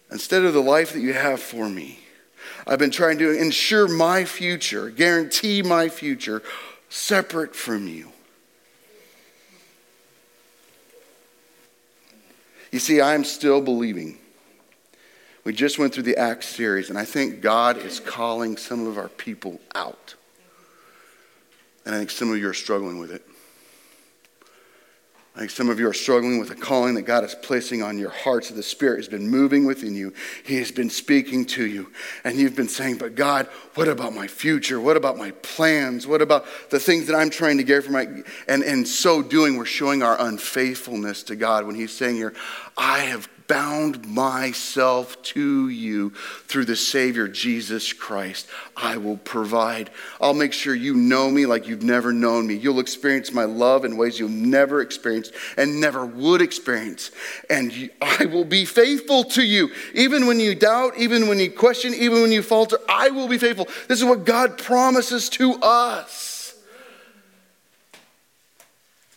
[0.08, 1.98] instead of the life that you have for me.
[2.64, 6.40] I've been trying to ensure my future, guarantee my future,
[6.88, 8.12] separate from you.
[12.70, 14.16] You see, I'm still believing
[15.44, 18.96] we just went through the Acts series, and I think God is calling some of
[18.96, 20.14] our people out.
[21.84, 23.22] And I think some of you are struggling with it.
[25.36, 27.98] I think some of you are struggling with a calling that God is placing on
[27.98, 28.48] your hearts.
[28.48, 30.14] That The Spirit has been moving within you.
[30.44, 31.90] He has been speaking to you.
[32.22, 34.80] And you've been saying, But God, what about my future?
[34.80, 36.06] What about my plans?
[36.06, 38.06] What about the things that I'm trying to get for my.
[38.46, 42.32] And in so doing, we're showing our unfaithfulness to God when He's saying here,
[42.76, 46.10] I have bound myself to you
[46.46, 48.48] through the Savior Jesus Christ.
[48.76, 49.90] I will provide.
[50.20, 52.54] I'll make sure you know me like you've never known me.
[52.54, 57.10] You'll experience my love in ways you'll never experience and never would experience.
[57.50, 59.70] And I will be faithful to you.
[59.94, 63.38] Even when you doubt, even when you question, even when you falter, I will be
[63.38, 63.68] faithful.
[63.88, 66.54] This is what God promises to us.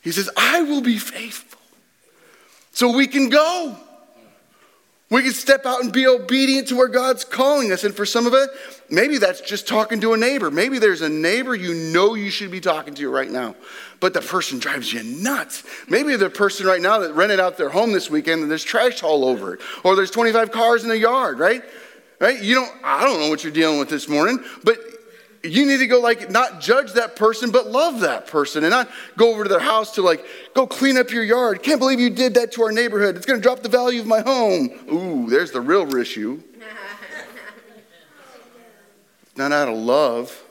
[0.02, 1.57] He says, I will be faithful.
[2.78, 3.76] So we can go.
[5.10, 7.84] We can step out and be obedient to where God's calling us.
[7.84, 8.52] And for some of it,
[8.88, 10.52] maybe that's just talking to a neighbor.
[10.52, 13.56] Maybe there's a neighbor you know you should be talking to right now,
[14.00, 15.64] but the person drives you nuts.
[15.90, 19.02] Maybe the person right now that rented out their home this weekend and there's trash
[19.02, 21.64] all over it, or there's 25 cars in the yard, right?
[22.20, 22.40] Right?
[22.40, 24.78] You don't, I don't know what you're dealing with this morning, but
[25.48, 28.64] you need to go like not judge that person but love that person.
[28.64, 31.64] And not go over to their house to like go clean up your yard.
[31.64, 33.16] Can't believe you did that to our neighborhood.
[33.16, 34.70] It's going to drop the value of my home.
[34.92, 36.42] Ooh there's the real issue
[39.36, 40.44] not out of love.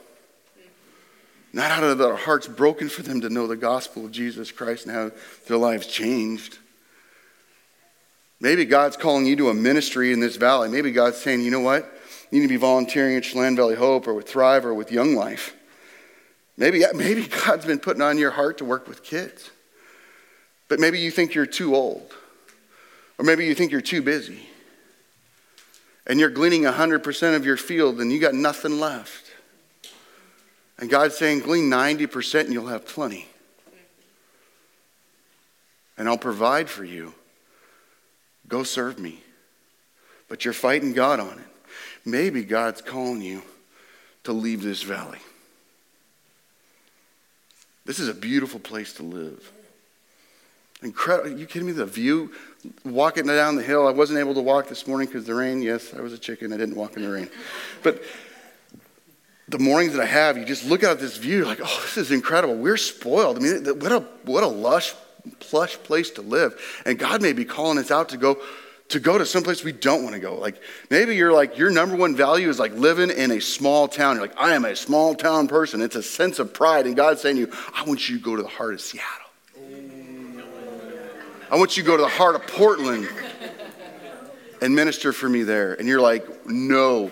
[1.53, 4.85] Not out of our hearts broken for them to know the gospel of jesus christ
[4.85, 5.11] and how
[5.47, 6.57] their lives changed.
[8.39, 10.69] Maybe god's calling you to a ministry in this valley.
[10.69, 11.91] Maybe god's saying you know what
[12.31, 15.15] you need to be volunteering at Chelan Valley Hope or with Thrive or with Young
[15.15, 15.55] Life.
[16.57, 19.51] Maybe, maybe God's been putting on your heart to work with kids.
[20.67, 22.13] But maybe you think you're too old.
[23.17, 24.41] Or maybe you think you're too busy.
[26.05, 29.31] And you're gleaning 100% of your field and you got nothing left.
[30.77, 33.27] And God's saying, glean 90% and you'll have plenty.
[35.97, 37.13] And I'll provide for you.
[38.47, 39.21] Go serve me.
[40.29, 41.46] But you're fighting God on it.
[42.07, 43.41] Maybe God's calling you
[44.23, 45.19] to leave this valley.
[47.83, 49.51] This is a beautiful place to live.
[50.81, 51.37] Incredible.
[51.37, 51.73] You kidding me?
[51.73, 52.31] The view,
[52.85, 53.85] walking down the hill.
[53.85, 55.61] I wasn't able to walk this morning because the rain.
[55.61, 56.53] Yes, I was a chicken.
[56.53, 57.29] I didn't walk in the rain.
[57.83, 58.01] But
[59.49, 61.97] the mornings that I have, you just look out at this view, like, oh, this
[61.97, 62.55] is incredible.
[62.55, 63.35] We're spoiled.
[63.35, 64.93] I mean, what a, what a lush,
[65.39, 66.57] plush place to live.
[66.85, 68.37] And God may be calling us out to go
[68.89, 70.35] to go to someplace we don't want to go.
[70.35, 74.15] Like maybe you're like your number one value is like living in a small town.
[74.15, 75.81] You're like, I am a small town person.
[75.81, 76.85] It's a sense of pride.
[76.85, 79.27] And God's saying to you, I want you to go to the heart of Seattle.
[81.49, 83.07] I want you to go to the heart of Portland
[84.61, 85.73] and minister for me there.
[85.73, 87.11] And you're like, no.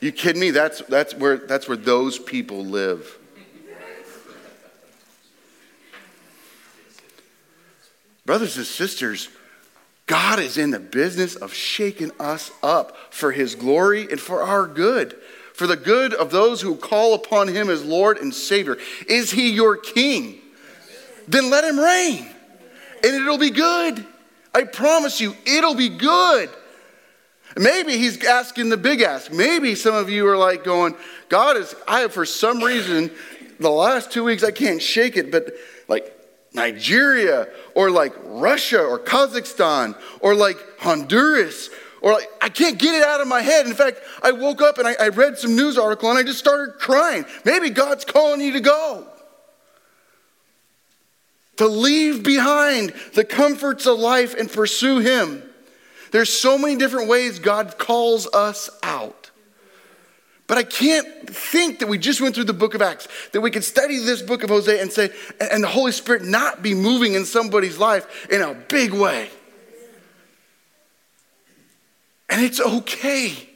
[0.00, 0.50] You kidding me?
[0.50, 3.18] That's, that's, where, that's where those people live.
[8.30, 9.28] Brothers and sisters,
[10.06, 14.68] God is in the business of shaking us up for his glory and for our
[14.68, 15.16] good,
[15.52, 18.76] for the good of those who call upon him as Lord and Savior.
[19.08, 20.38] Is he your king?
[21.26, 22.30] Then let him reign,
[23.02, 24.06] and it'll be good.
[24.54, 26.50] I promise you, it'll be good.
[27.56, 29.32] Maybe he's asking the big ask.
[29.32, 30.94] Maybe some of you are like going,
[31.28, 33.10] God is, I have for some reason,
[33.58, 35.52] the last two weeks I can't shake it, but
[36.52, 41.70] Nigeria or like Russia or Kazakhstan or like Honduras
[42.02, 43.66] or like, I can't get it out of my head.
[43.66, 46.38] In fact, I woke up and I, I read some news article and I just
[46.38, 47.24] started crying.
[47.44, 49.06] Maybe God's calling you to go.
[51.58, 55.42] To leave behind the comforts of life and pursue Him.
[56.10, 59.19] There's so many different ways God calls us out.
[60.50, 63.52] But I can't think that we just went through the book of Acts, that we
[63.52, 67.14] could study this book of Hosea and say, and the Holy Spirit not be moving
[67.14, 69.30] in somebody's life in a big way.
[72.28, 73.48] And it's okay.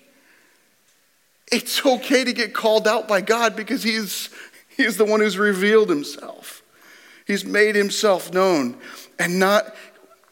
[1.50, 4.30] It's okay to get called out by God because He's,
[4.76, 6.62] he's the one who's revealed Himself.
[7.26, 8.78] He's made Himself known.
[9.18, 9.74] And not,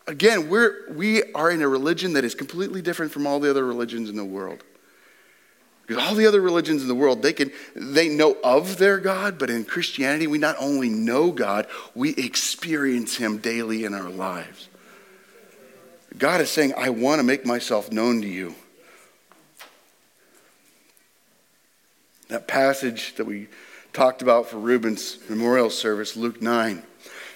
[0.06, 3.66] again, we're, we are in a religion that is completely different from all the other
[3.66, 4.62] religions in the world.
[5.86, 9.38] Because all the other religions in the world, they can they know of their God,
[9.38, 14.68] but in Christianity, we not only know God, we experience him daily in our lives.
[16.16, 18.54] God is saying, I want to make myself known to you.
[22.28, 23.48] That passage that we
[23.92, 26.82] talked about for Reuben's memorial service, Luke 9,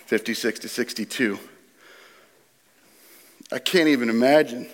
[0.06, 1.38] 56 to 62.
[3.52, 4.68] I can't even imagine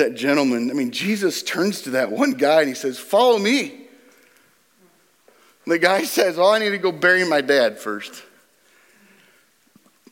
[0.00, 3.80] that gentleman, I mean, Jesus turns to that one guy and he says, Follow me.
[5.66, 8.22] The guy says, Oh, I need to go bury my dad first.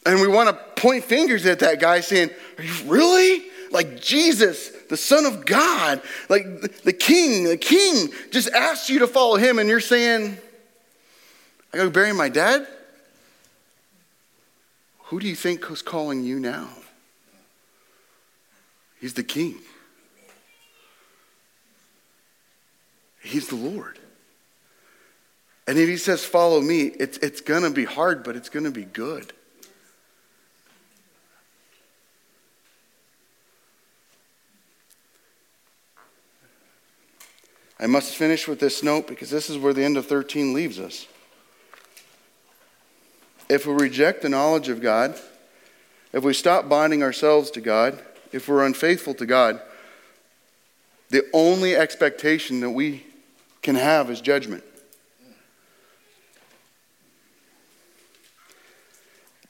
[0.07, 3.45] And we want to point fingers at that guy saying, Are you really?
[3.71, 9.07] Like Jesus, the Son of God, like the King, the King just asked you to
[9.07, 10.39] follow him, and you're saying,
[11.73, 12.67] I gotta bury my dad?
[15.05, 16.69] Who do you think is calling you now?
[19.01, 19.57] He's the King.
[23.29, 23.99] He's the Lord.
[25.67, 28.65] And if he says, Follow me, it's, it's going to be hard, but it's going
[28.65, 29.33] to be good.
[37.79, 40.81] I must finish with this note because this is where the end of 13 leaves
[40.81, 41.07] us.
[43.49, 45.17] If we reject the knowledge of God,
[46.13, 48.03] if we stop binding ourselves to God,
[48.33, 49.61] if we're unfaithful to God,
[51.11, 53.05] the only expectation that we
[53.63, 54.65] can have is judgment.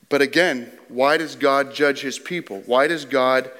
[0.08, 2.62] But again, why does God judge his people?
[2.66, 3.50] Why does God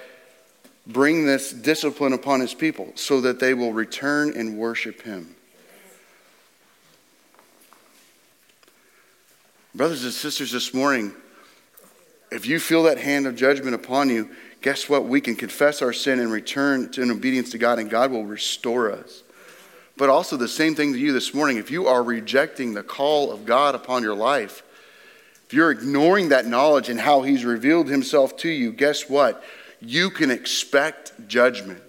[0.86, 2.92] bring this discipline upon his people?
[2.94, 5.34] So that they will return and worship him.
[9.74, 11.12] Brothers and sisters, this morning,
[12.32, 14.30] if you feel that hand of judgment upon you,
[14.62, 15.04] guess what?
[15.04, 18.24] We can confess our sin and return to, in obedience to God, and God will
[18.24, 19.22] restore us.
[19.98, 21.56] But also, the same thing to you this morning.
[21.56, 24.62] If you are rejecting the call of God upon your life,
[25.44, 29.42] if you're ignoring that knowledge and how He's revealed Himself to you, guess what?
[29.80, 31.82] You can expect judgment.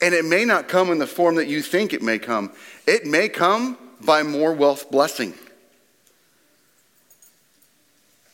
[0.00, 2.52] And it may not come in the form that you think it may come,
[2.86, 5.34] it may come by more wealth blessing.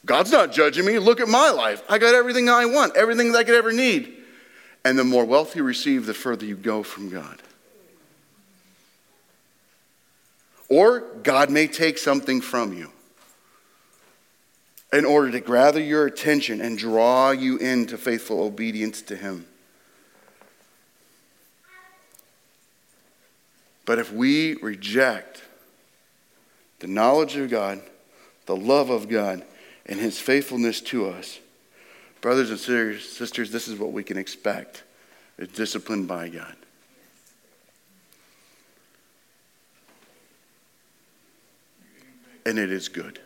[0.07, 1.01] God's not judging me.
[1.01, 1.83] Look at my life.
[1.89, 4.17] I got everything I want, everything that I could ever need.
[4.85, 7.43] And the more wealth you receive, the further you go from God.
[10.71, 12.91] Or God may take something from you
[14.93, 19.47] in order to gather your attention and draw you into faithful obedience to Him.
[23.85, 25.43] But if we reject
[26.79, 27.83] the knowledge of God,
[28.47, 29.45] the love of God,
[29.87, 31.41] and His faithfulness to us,
[32.21, 34.85] brothers and sisters, this is what we can expect.
[35.37, 36.55] It's disciplined by God.
[42.47, 43.21] And it is good.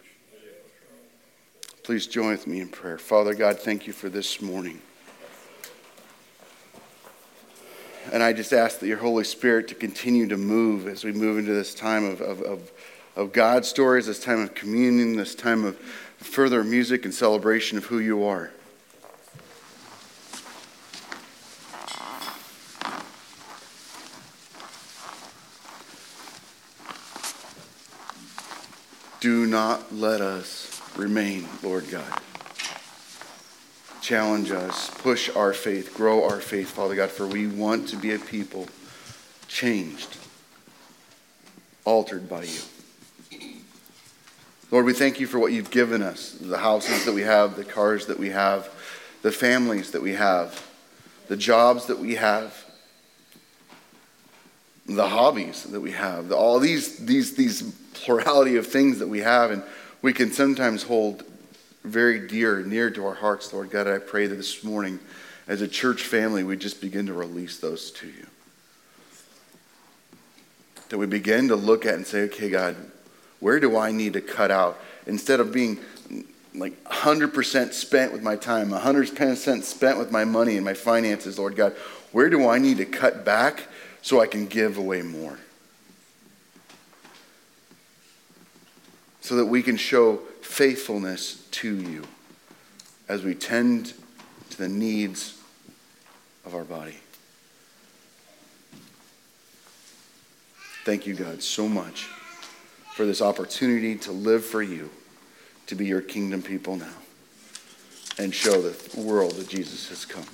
[1.83, 2.99] Please join with me in prayer.
[2.99, 4.81] Father God, thank you for this morning.
[8.13, 11.39] And I just ask that your Holy Spirit to continue to move as we move
[11.39, 12.73] into this time of, of, of,
[13.17, 15.79] of God stories, this time of communion, this time of
[16.19, 18.51] further music and celebration of who you are.
[29.21, 32.21] Do not let us remain, Lord God.
[34.03, 38.13] Challenge us, push our faith, grow our faith, Father God, for we want to be
[38.15, 38.67] a people
[39.47, 40.17] changed,
[41.85, 42.61] altered by you.
[44.73, 47.65] Lord, we thank you for what you've given us the houses that we have, the
[47.65, 48.69] cars that we have,
[49.23, 50.69] the families that we have,
[51.29, 52.61] the jobs that we have,
[54.87, 59.51] the hobbies that we have, all these, these, these plurality of things that we have.
[59.51, 59.63] And
[60.03, 61.25] we can sometimes hold
[61.85, 63.87] very dear, near to our hearts, Lord God.
[63.87, 64.99] I pray that this morning,
[65.47, 68.27] as a church family, we just begin to release those to you.
[70.89, 72.77] That we begin to look at and say, okay, God,
[73.41, 74.81] where do I need to cut out?
[75.07, 75.79] Instead of being
[76.55, 81.57] like 100% spent with my time, 100% spent with my money and my finances, Lord
[81.57, 81.73] God,
[82.13, 83.65] where do I need to cut back
[84.01, 85.39] so I can give away more?
[89.25, 92.05] So that we can show faithfulness to you
[93.09, 93.95] as we tend
[94.51, 95.41] to the needs
[96.45, 96.97] of our body.
[100.85, 102.03] Thank you, God, so much
[102.95, 104.91] for this opportunity to live for you,
[105.69, 106.93] to be your kingdom people now,
[108.19, 110.27] and show the world that Jesus has come.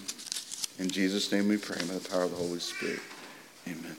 [0.80, 2.98] In Jesus' name we pray, by the power of the Holy Spirit.
[3.68, 3.96] Amen.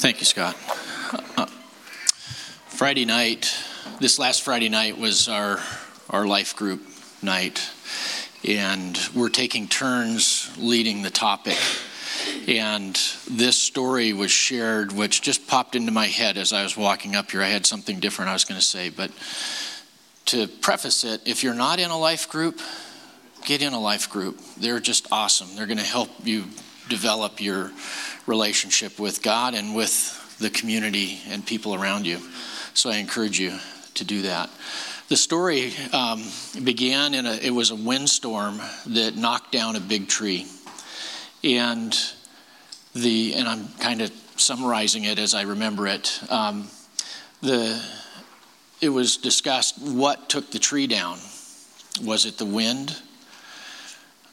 [0.00, 0.56] Thank you, Scott.
[1.36, 1.44] Uh,
[2.68, 3.54] Friday night,
[4.00, 5.60] this last Friday night was our,
[6.08, 6.80] our life group
[7.20, 7.68] night,
[8.42, 11.58] and we're taking turns leading the topic.
[12.48, 12.98] And
[13.30, 17.30] this story was shared, which just popped into my head as I was walking up
[17.32, 17.42] here.
[17.42, 19.10] I had something different I was going to say, but
[20.24, 22.58] to preface it, if you're not in a life group,
[23.44, 24.40] get in a life group.
[24.56, 25.48] They're just awesome.
[25.56, 26.46] They're going to help you
[26.90, 27.70] develop your
[28.26, 32.18] relationship with God and with the community and people around you.
[32.74, 33.58] So I encourage you
[33.94, 34.50] to do that.
[35.08, 36.22] The story um,
[36.62, 40.46] began in a, it was a windstorm that knocked down a big tree.
[41.42, 41.96] And
[42.94, 46.20] the, and I'm kind of summarizing it as I remember it.
[46.30, 46.68] Um,
[47.42, 47.82] the,
[48.80, 51.18] it was discussed what took the tree down.
[52.02, 52.96] Was it the wind?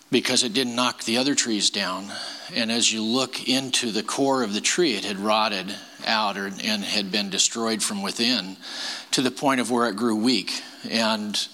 [0.10, 2.12] Because it didn't knock the other trees down.
[2.56, 5.74] And as you look into the core of the tree, it had rotted
[6.06, 8.56] out or, and had been destroyed from within
[9.12, 10.62] to the point of where it grew weak.
[10.90, 11.48] And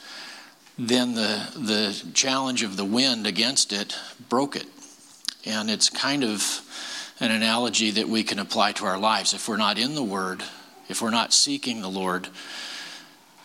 [0.78, 3.98] then the, the challenge of the wind against it
[4.30, 4.68] broke it.
[5.46, 6.62] And it's kind of
[7.20, 9.34] an analogy that we can apply to our lives.
[9.34, 10.44] If we're not in the Word,
[10.90, 12.28] if we're not seeking the Lord,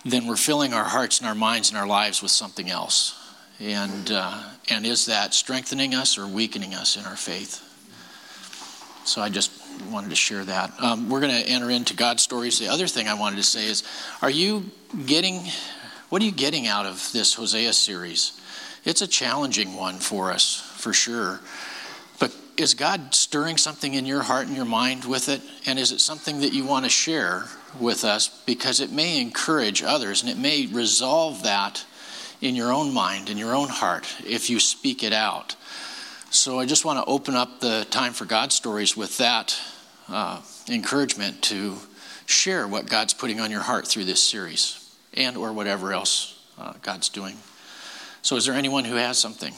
[0.05, 3.28] then we're filling our hearts and our minds and our lives with something else
[3.61, 7.65] and, uh, and is that strengthening us or weakening us in our faith?
[9.05, 9.51] So I just
[9.91, 10.73] wanted to share that.
[10.81, 12.59] Um, we're going to enter into God stories.
[12.59, 13.83] The other thing I wanted to say is
[14.23, 14.71] are you
[15.07, 15.41] getting,
[16.09, 18.39] what are you getting out of this Hosea series?
[18.85, 21.41] It's a challenging one for us, for sure.
[22.21, 25.41] But is God stirring something in your heart and your mind with it?
[25.67, 27.45] And is it something that you want to share
[27.81, 28.29] with us?
[28.47, 31.85] Because it may encourage others and it may resolve that
[32.41, 35.57] in your own mind, in your own heart, if you speak it out.
[36.31, 39.59] So I just want to open up the time for God stories with that
[40.09, 41.79] uh, encouragement to
[42.27, 46.75] share what God's putting on your heart through this series and or whatever else uh,
[46.83, 47.37] God's doing.
[48.23, 49.55] So is there anyone who has something?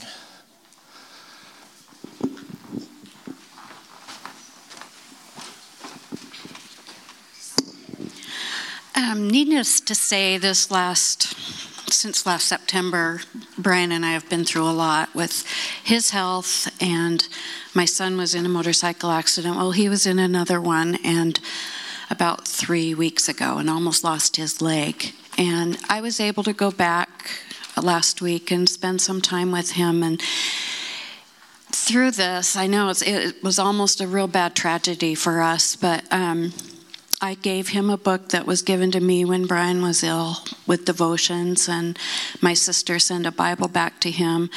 [8.94, 11.34] Um, needless to say, this last
[11.92, 13.20] since last September,
[13.58, 15.44] Brian and I have been through a lot with
[15.82, 17.26] his health, and
[17.74, 19.56] my son was in a motorcycle accident.
[19.56, 21.40] Well, he was in another one, and
[22.10, 25.12] about three weeks ago, and almost lost his leg.
[25.38, 27.30] And I was able to go back
[27.76, 30.20] last week and spend some time with him and
[31.72, 36.52] through this i know it was almost a real bad tragedy for us but um,
[37.22, 40.86] I gave him a book that was given to me when Brian was ill with
[40.86, 41.98] devotions, and
[42.40, 44.48] my sister sent a Bible back to him.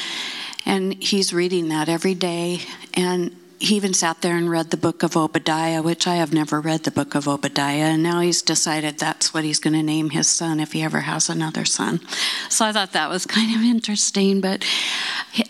[0.66, 2.61] And he's reading that every day.
[2.93, 6.61] And he even sat there and read the book of Obadiah, which I have never
[6.61, 7.86] read the book of Obadiah.
[7.86, 11.01] And now he's decided that's what he's going to name his son if he ever
[11.01, 11.99] has another son.
[12.49, 14.39] So I thought that was kind of interesting.
[14.39, 14.66] But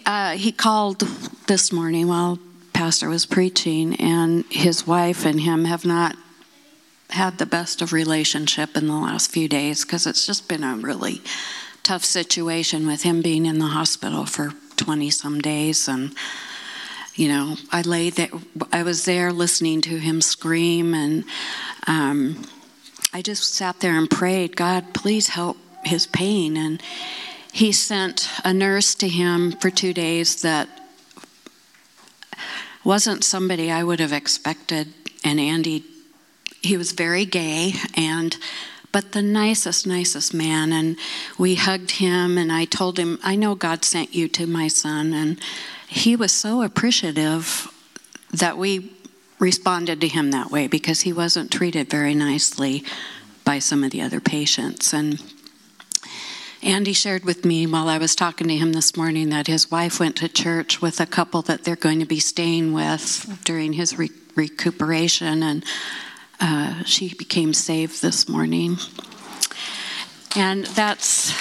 [0.07, 1.01] uh, he called
[1.45, 2.39] this morning while
[2.73, 6.15] Pastor was preaching, and his wife and him have not
[7.13, 10.75] had the best of relationship in the last few days because it's just been a
[10.75, 11.21] really
[11.81, 15.87] tough situation with him being in the hospital for 20 some days.
[15.87, 16.13] And
[17.15, 18.29] you know i lay there
[18.71, 21.23] i was there listening to him scream and
[21.85, 22.43] um,
[23.13, 25.55] i just sat there and prayed god please help
[25.85, 26.57] his pain.
[26.57, 26.81] And
[27.51, 30.67] he sent a nurse to him for two days that
[32.83, 34.93] wasn't somebody i would have expected
[35.23, 35.85] and andy
[36.63, 38.37] he was very gay and
[38.93, 40.71] but the nicest, nicest man.
[40.71, 40.97] And
[41.37, 45.13] we hugged him, and I told him, I know God sent you to my son.
[45.13, 45.39] And
[45.87, 47.67] he was so appreciative
[48.31, 48.93] that we
[49.39, 52.83] responded to him that way because he wasn't treated very nicely
[53.43, 54.93] by some of the other patients.
[54.93, 55.21] And
[56.61, 59.99] Andy shared with me while I was talking to him this morning that his wife
[59.99, 63.97] went to church with a couple that they're going to be staying with during his
[63.97, 65.43] re- recuperation.
[65.43, 65.65] And
[66.43, 68.77] uh, she became saved this morning.
[70.35, 71.31] And that's,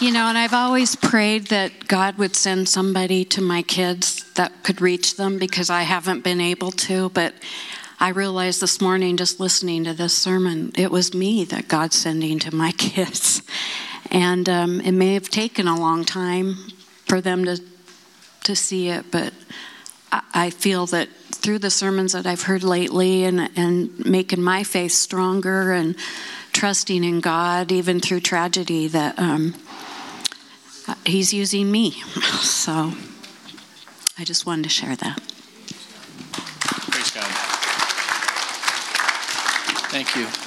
[0.00, 4.62] you know, and I've always prayed that God would send somebody to my kids that
[4.62, 7.08] could reach them because I haven't been able to.
[7.10, 7.34] But
[7.98, 12.38] I realized this morning, just listening to this sermon, it was me that God's sending
[12.38, 13.42] to my kids.
[14.12, 16.54] And um, it may have taken a long time
[17.06, 17.60] for them to,
[18.44, 19.32] to see it, but
[20.34, 24.92] I feel that through the sermons that I've heard lately and, and making my faith
[24.92, 25.96] stronger and
[26.52, 29.54] trusting in God, even through tragedy, that um,
[31.04, 32.02] He's using me.
[32.42, 32.92] So
[34.18, 35.20] I just wanted to share that.
[36.90, 37.26] Praise God.
[39.90, 40.45] Thank you.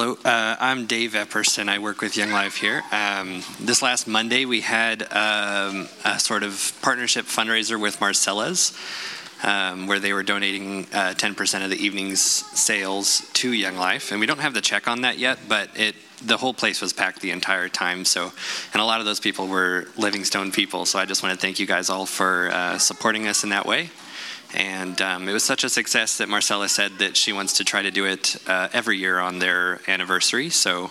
[0.00, 1.68] Hello, uh, I'm Dave Epperson.
[1.68, 2.84] I work with Young Life here.
[2.92, 8.78] Um, this last Monday, we had um, a sort of partnership fundraiser with Marcella's,
[9.42, 14.12] um, where they were donating uh, 10% of the evening's sales to Young Life.
[14.12, 16.92] And we don't have the check on that yet, but it the whole place was
[16.92, 18.04] packed the entire time.
[18.04, 18.30] So,
[18.72, 20.86] and a lot of those people were Livingstone people.
[20.86, 23.66] So I just want to thank you guys all for uh, supporting us in that
[23.66, 23.90] way.
[24.54, 27.82] And um, it was such a success that Marcella said that she wants to try
[27.82, 30.48] to do it uh, every year on their anniversary.
[30.50, 30.90] So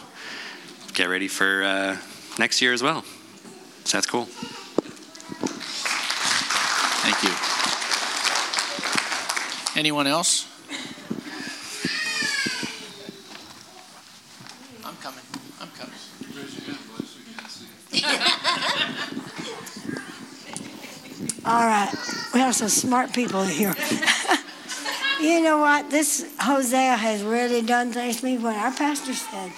[0.94, 1.98] get ready for uh,
[2.38, 3.04] next year as well.
[3.84, 4.28] So that's cool.
[7.04, 7.32] Thank you.
[9.80, 10.46] Anyone else?
[14.84, 15.24] I'm coming.
[15.62, 15.94] I'm coming.
[21.46, 22.17] All right.
[22.38, 23.74] We have some smart people here.
[25.20, 25.90] you know what?
[25.90, 28.38] This Hosea has really done things to me.
[28.38, 29.52] When our pastor said,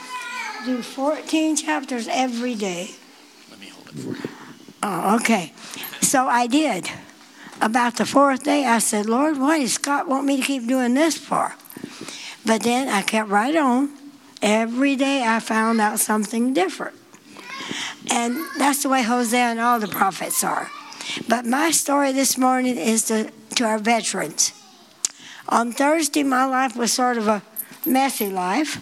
[0.66, 2.92] do 14 chapters every day.
[3.50, 4.34] Let me hold it for you.
[4.82, 5.52] Oh, okay.
[6.00, 6.90] So I did.
[7.60, 10.94] About the fourth day, I said, Lord, why does Scott want me to keep doing
[10.94, 11.56] this for?
[12.46, 13.90] But then I kept right on.
[14.42, 16.96] Every day I found out something different.
[18.10, 20.72] And that's the way Hosea and all the prophets are.
[21.28, 24.54] But my story this morning is to, to our veterans.
[25.48, 27.42] On Thursday, my life was sort of a
[27.86, 28.78] messy life,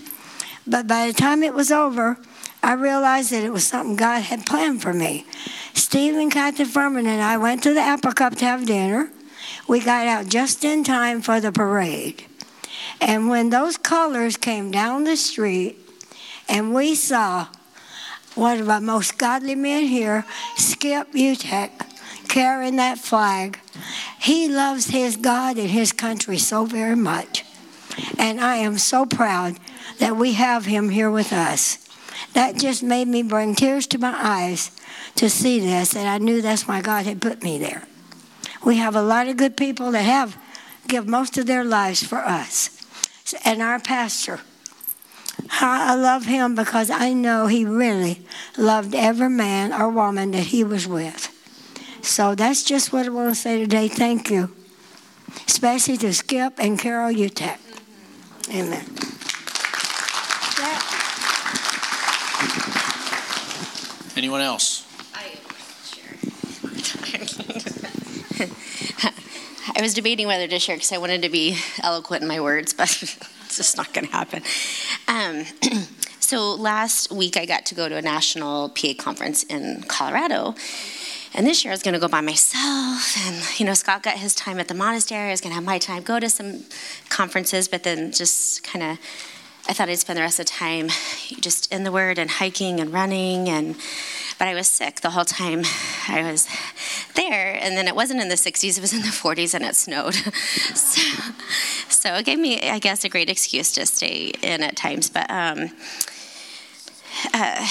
[0.65, 2.17] but by the time it was over,
[2.61, 5.25] I realized that it was something God had planned for me.
[5.73, 9.09] Stephen Captain Furman and I went to the Apple Cup to have dinner.
[9.67, 12.25] We got out just in time for the parade.
[12.99, 15.77] And when those colors came down the street
[16.49, 17.47] and we saw
[18.35, 20.25] one of our most godly men here,
[20.55, 21.71] Skip Utek,
[22.27, 23.59] carrying that flag.
[24.19, 27.43] He loves his God and his country so very much.
[28.17, 29.57] And I am so proud
[29.99, 31.83] that we have him here with us.
[32.33, 34.71] That just made me bring tears to my eyes
[35.15, 37.87] to see this, and I knew that's why God had put me there.
[38.63, 40.37] We have a lot of good people that have
[40.87, 42.85] give most of their lives for us.
[43.43, 44.39] And our pastor,
[45.49, 48.25] I love him because I know he really
[48.57, 51.33] loved every man or woman that he was with.
[52.07, 53.89] So that's just what I want to say today.
[53.89, 54.49] Thank you.
[55.45, 57.59] Especially to Skip and Carol Utek.
[58.49, 58.85] Amen.
[64.15, 64.85] Anyone else?
[69.75, 72.73] I was debating whether to share because I wanted to be eloquent in my words,
[72.73, 74.43] but it's just not going to happen.
[75.09, 75.43] Um,
[76.19, 80.55] so last week I got to go to a national PA conference in Colorado.
[81.33, 83.15] And this year I was going to go by myself.
[83.25, 85.27] And, you know, Scott got his time at the monastery.
[85.27, 86.63] I was going to have my time, go to some
[87.09, 88.99] conferences, but then just kind of,
[89.67, 90.89] I thought I'd spend the rest of the time
[91.39, 93.75] just in the Word and hiking and running and
[94.37, 95.63] but I was sick the whole time
[96.07, 96.47] I was
[97.15, 97.57] there.
[97.59, 100.13] And then it wasn't in the 60s, it was in the 40s and it snowed.
[100.75, 101.01] so,
[101.89, 105.09] so, it gave me, I guess, a great excuse to stay in at times.
[105.09, 105.71] But um,
[107.33, 107.67] uh,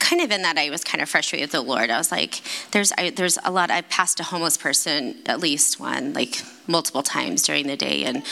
[0.00, 1.90] kind of in that I was kind of frustrated with the Lord.
[1.90, 2.42] I was like,
[2.72, 3.70] there's I, there's a lot.
[3.70, 8.24] I passed a homeless person at least one, like multiple times during the day, and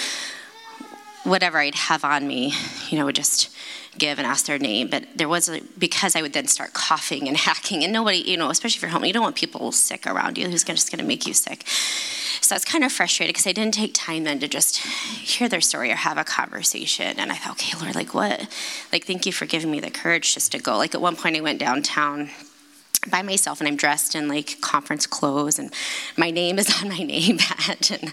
[1.25, 2.55] whatever I'd have on me,
[2.89, 3.51] you know, would just
[3.99, 4.88] give and ask their name.
[4.88, 8.36] But there was a, because I would then start coughing and hacking, and nobody, you
[8.36, 11.01] know, especially if you're home, you don't want people sick around you who's just going
[11.01, 11.66] to make you sick.
[11.68, 15.49] So I was kind of frustrated because I didn't take time then to just hear
[15.49, 17.18] their story or have a conversation.
[17.18, 18.49] And I thought, okay, Lord, like what?
[18.92, 20.76] Like, thank you for giving me the courage just to go.
[20.78, 22.30] Like at one point, I went downtown
[23.11, 25.72] by myself and I'm dressed in like conference clothes and
[26.16, 28.12] my name is on my name badge and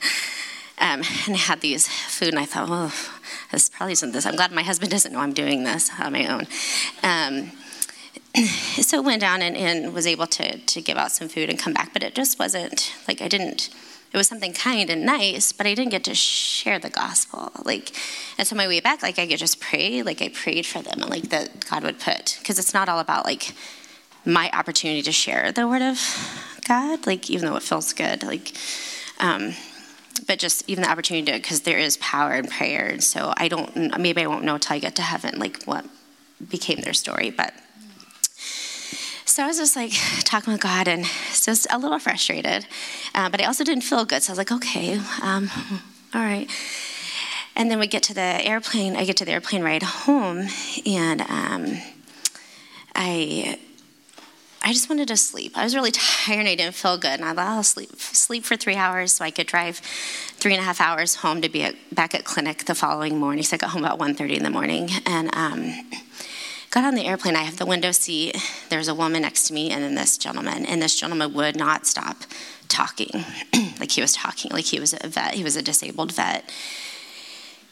[0.78, 3.15] um, and I had these food and I thought, oh,
[3.52, 4.26] this probably isn't this.
[4.26, 6.48] I'm glad my husband doesn't know I'm doing this on my own.
[7.04, 7.52] Um,
[8.82, 11.74] so went down and, and, was able to, to give out some food and come
[11.74, 13.70] back, but it just wasn't like I didn't.
[14.14, 17.52] It was something kind and nice, but I didn't get to share the gospel.
[17.66, 17.92] Like,
[18.38, 21.02] and so my way back, like I could just pray, like I prayed for them,
[21.02, 23.54] and like that God would put, because it's not all about like
[24.26, 26.00] my opportunity to share the word of
[26.68, 28.54] God, like even though it feels good, like.
[29.20, 29.54] Um,
[30.28, 32.88] but just even the opportunity to, because there is power in prayer.
[32.88, 35.86] And so I don't, maybe I won't know till I get to heaven, like what
[36.50, 37.30] became their story.
[37.30, 37.54] But
[39.26, 39.92] so I was just like
[40.24, 42.66] talking with God and just a little frustrated.
[43.14, 44.24] Uh, but I also didn't feel good.
[44.24, 45.50] So I was like, okay, um,
[46.14, 46.50] all right.
[47.56, 50.48] And then we get to the airplane, I get to the airplane ride home,
[50.86, 51.78] and um,
[52.94, 53.60] I
[54.66, 55.56] I just wanted to sleep.
[55.56, 57.20] I was really tired and I didn't feel good.
[57.20, 60.62] And I thought I'll sleep, sleep for three hours so I could drive three and
[60.62, 63.44] a half hours home to be at, back at clinic the following morning.
[63.44, 64.90] So I got home about 1.30 in the morning.
[65.06, 65.72] And um,
[66.72, 67.36] got on the airplane.
[67.36, 68.36] I have the window seat.
[68.70, 70.66] There's a woman next to me and then this gentleman.
[70.66, 72.18] And this gentleman would not stop
[72.68, 73.24] talking.
[73.80, 75.36] like he was talking, like he was a vet.
[75.36, 76.52] He was a disabled vet.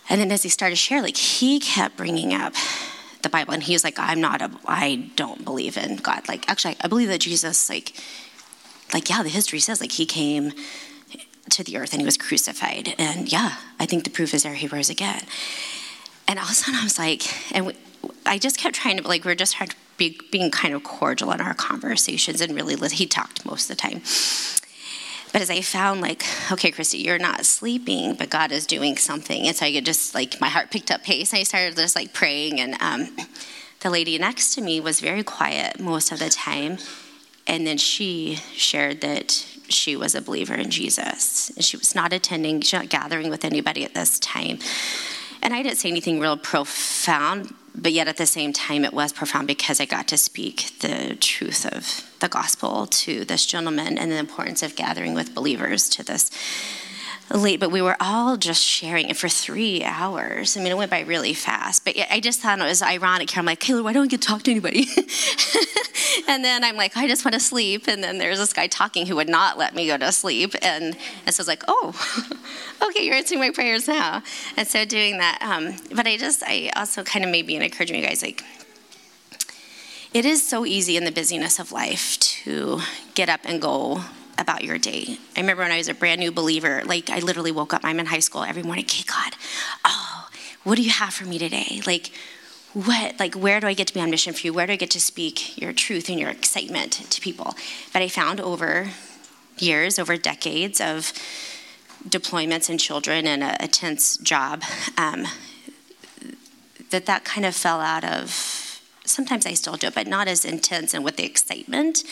[0.10, 2.54] And then as he started to share, like he kept bringing up
[3.24, 6.28] the Bible, and he's like, I'm not a, I don't believe in God.
[6.28, 7.94] Like, actually, I believe that Jesus, like,
[8.94, 10.52] like yeah, the history says like he came
[11.50, 14.54] to the earth and he was crucified, and yeah, I think the proof is there
[14.54, 15.24] he rose again.
[16.28, 17.74] And all of a sudden, I was like, and we,
[18.26, 20.84] I just kept trying to like, we are just trying to be being kind of
[20.84, 24.02] cordial in our conversations, and really, he talked most of the time.
[25.34, 29.48] But as I found, like, okay, Christy, you're not sleeping, but God is doing something.
[29.48, 31.34] And so I could just, like, my heart picked up pace.
[31.34, 32.62] I started just, like, praying.
[32.62, 33.10] And um,
[33.80, 36.78] the lady next to me was very quiet most of the time.
[37.48, 39.32] And then she shared that
[39.68, 41.50] she was a believer in Jesus.
[41.56, 44.60] And she was not attending, she was not gathering with anybody at this time.
[45.42, 49.12] And I didn't say anything real profound, but yet at the same time, it was
[49.12, 54.12] profound because I got to speak the truth of the gospel to this gentleman and
[54.12, 56.30] the importance of gathering with believers to this
[57.30, 60.56] late, but we were all just sharing it for three hours.
[60.56, 61.86] I mean, it went by really fast.
[61.86, 63.40] But I just thought it was ironic here.
[63.40, 64.88] I'm like, Kayla, why don't to talk to anybody?
[66.28, 67.88] and then I'm like, I just want to sleep.
[67.88, 70.54] And then there's this guy talking who would not let me go to sleep.
[70.62, 71.94] And, and so I was like, oh,
[72.90, 74.22] okay, you're answering my prayers now.
[74.58, 75.40] And so doing that.
[75.42, 78.44] Um, but I just, I also kind of maybe encouraging you guys, like,
[80.14, 82.82] it is so easy in the busyness of life to
[83.16, 84.02] get up and go
[84.38, 85.18] about your day.
[85.36, 88.00] I remember when I was a brand new believer, like I literally woke up, I'm
[88.00, 89.36] in high school every morning, okay, God,
[89.86, 90.28] oh,
[90.64, 91.82] what do you have for me today?
[91.86, 92.12] Like,
[92.74, 94.54] what, like, where do I get to be on mission for you?
[94.54, 97.56] Where do I get to speak your truth and your excitement to people?
[97.92, 98.90] But I found over
[99.60, 101.14] years, over decades of
[102.08, 104.64] deployments and children and a, a tense job,
[104.98, 105.28] um,
[106.90, 108.80] that that kind of fell out of.
[109.06, 112.04] Sometimes I still do it, but not as intense and with the excitement.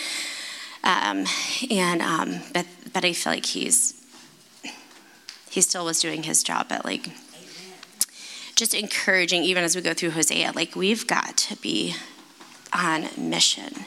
[0.83, 1.25] Um,
[1.69, 3.93] and um, but but I feel like he's
[5.49, 7.09] he still was doing his job at like
[8.55, 11.95] just encouraging even as we go through Hosea like we've got to be
[12.73, 13.85] on mission.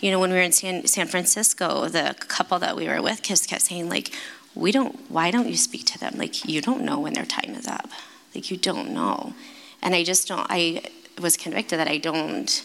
[0.00, 3.22] You know when we were in San, San Francisco the couple that we were with
[3.22, 4.10] just kept saying like
[4.54, 6.14] we don't why don't you speak to them?
[6.16, 7.88] Like you don't know when their time is up.
[8.34, 9.34] Like you don't know.
[9.82, 10.82] And I just don't I
[11.20, 12.64] was convicted that I don't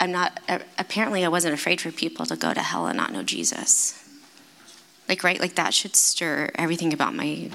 [0.00, 0.40] I'm not,
[0.78, 4.02] apparently, I wasn't afraid for people to go to hell and not know Jesus.
[5.08, 5.38] Like, right?
[5.38, 7.50] Like, that should stir everything about my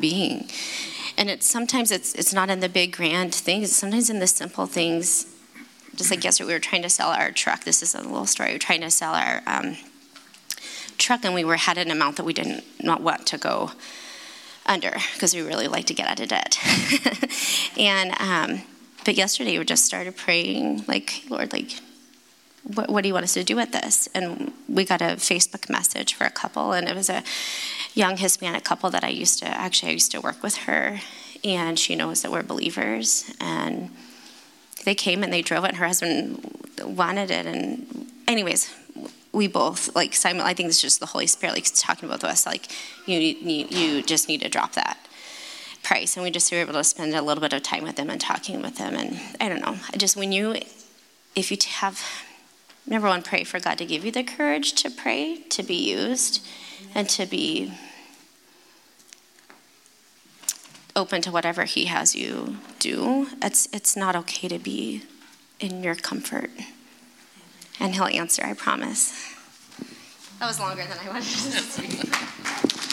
[0.00, 0.48] being.
[1.18, 4.26] And it's sometimes it's, it's not in the big grand things, it's sometimes in the
[4.26, 5.26] simple things.
[5.94, 7.64] Just like yesterday, we were trying to sell our truck.
[7.64, 8.48] This is a little story.
[8.48, 9.76] We were trying to sell our um,
[10.96, 13.72] truck, and we were had an amount that we didn't not want to go
[14.64, 16.58] under because we really like to get out of debt.
[17.76, 18.62] and um,
[19.04, 21.80] but yesterday we just started praying, like, Lord, like,
[22.62, 24.08] what, what, do you want us to do with this?
[24.14, 27.24] And we got a Facebook message for a couple, and it was a
[27.94, 31.00] young Hispanic couple that I used to actually I used to work with her,
[31.42, 33.90] and she knows that we're believers, and
[34.84, 35.68] they came and they drove it.
[35.68, 38.72] And her husband wanted it, and anyways,
[39.32, 40.42] we both like Simon.
[40.42, 42.46] I think it's just the Holy Spirit like talking of us.
[42.46, 42.68] Like
[43.06, 44.98] you, you, you just need to drop that
[45.82, 48.10] price and we just were able to spend a little bit of time with them
[48.10, 49.76] and talking with them and i don't know.
[49.92, 50.56] I just when you
[51.34, 52.02] if you have
[52.86, 56.44] number one pray for god to give you the courage to pray to be used
[56.94, 57.72] and to be
[60.94, 65.02] open to whatever he has you do it's it's not okay to be
[65.62, 66.50] in your comfort.
[67.80, 69.34] And he'll answer i promise.
[70.40, 71.22] That was longer than i wanted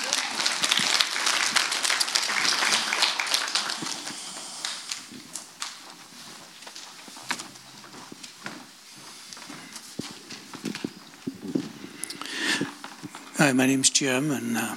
[13.39, 14.75] Hi, my name's Jim, and uh,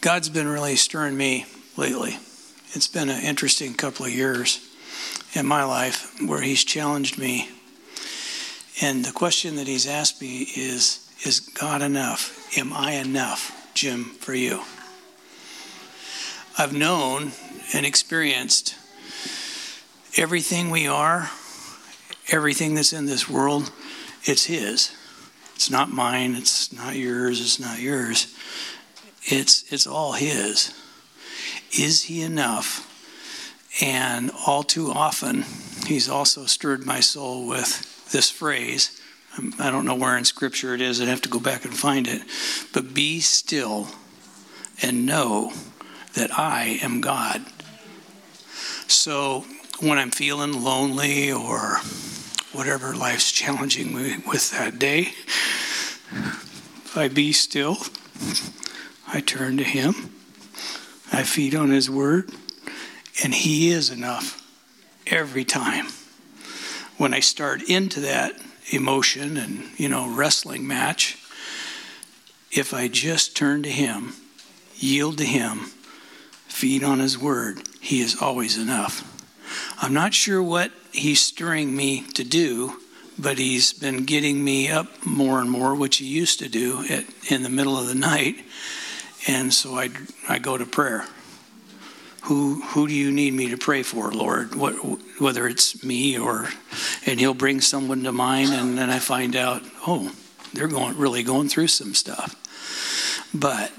[0.00, 1.44] God's been really stirring me
[1.76, 2.16] lately.
[2.74, 4.60] It's been an interesting couple of years
[5.34, 7.50] in my life where He's challenged me.
[8.80, 12.56] And the question that He's asked me is Is God enough?
[12.56, 14.62] Am I enough, Jim, for you?
[16.56, 17.32] I've known
[17.74, 18.76] and experienced
[20.16, 21.28] everything we are,
[22.30, 23.72] everything that's in this world,
[24.22, 24.92] it's His.
[25.58, 28.32] It's not mine, it's not yours, it's not yours.
[29.24, 30.72] It's, it's all His.
[31.76, 32.86] Is He enough?
[33.82, 35.44] And all too often,
[35.84, 39.00] He's also stirred my soul with this phrase.
[39.58, 42.06] I don't know where in Scripture it is, I'd have to go back and find
[42.06, 42.22] it.
[42.72, 43.88] But be still
[44.80, 45.52] and know
[46.14, 47.44] that I am God.
[48.86, 49.44] So
[49.80, 51.78] when I'm feeling lonely or
[52.52, 55.12] whatever life's challenging me with that day,
[56.10, 57.76] if I be still,
[59.06, 60.14] I turn to Him,
[61.12, 62.30] I feed on His Word,
[63.22, 64.42] and He is enough
[65.06, 65.86] every time.
[66.96, 68.32] When I start into that
[68.70, 71.18] emotion and, you know, wrestling match,
[72.50, 74.14] if I just turn to Him,
[74.76, 75.70] yield to Him,
[76.46, 79.04] feed on His Word, He is always enough.
[79.80, 82.80] I'm not sure what He's stirring me to do
[83.18, 87.04] but he's been getting me up more and more, which he used to do at,
[87.30, 88.36] in the middle of the night.
[89.26, 89.90] And so I,
[90.28, 91.04] I go to prayer.
[92.24, 94.54] Who, who do you need me to pray for, Lord?
[94.54, 94.74] What,
[95.20, 96.48] whether it's me or,
[97.06, 100.12] and he'll bring someone to mind, and then I find out, oh,
[100.52, 102.36] they're going really going through some stuff.
[103.34, 103.72] But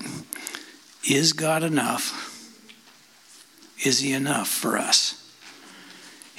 [1.09, 2.25] is God enough?
[3.85, 5.18] Is he enough for us?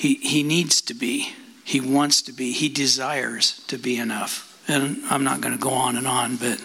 [0.01, 1.35] He, he needs to be.
[1.63, 4.65] He wants to be, he desires to be enough.
[4.67, 6.59] And I'm not going to go on and on, but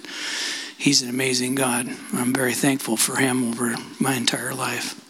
[0.77, 1.85] he's an amazing God.
[2.13, 5.04] I'm very thankful for him over my entire life.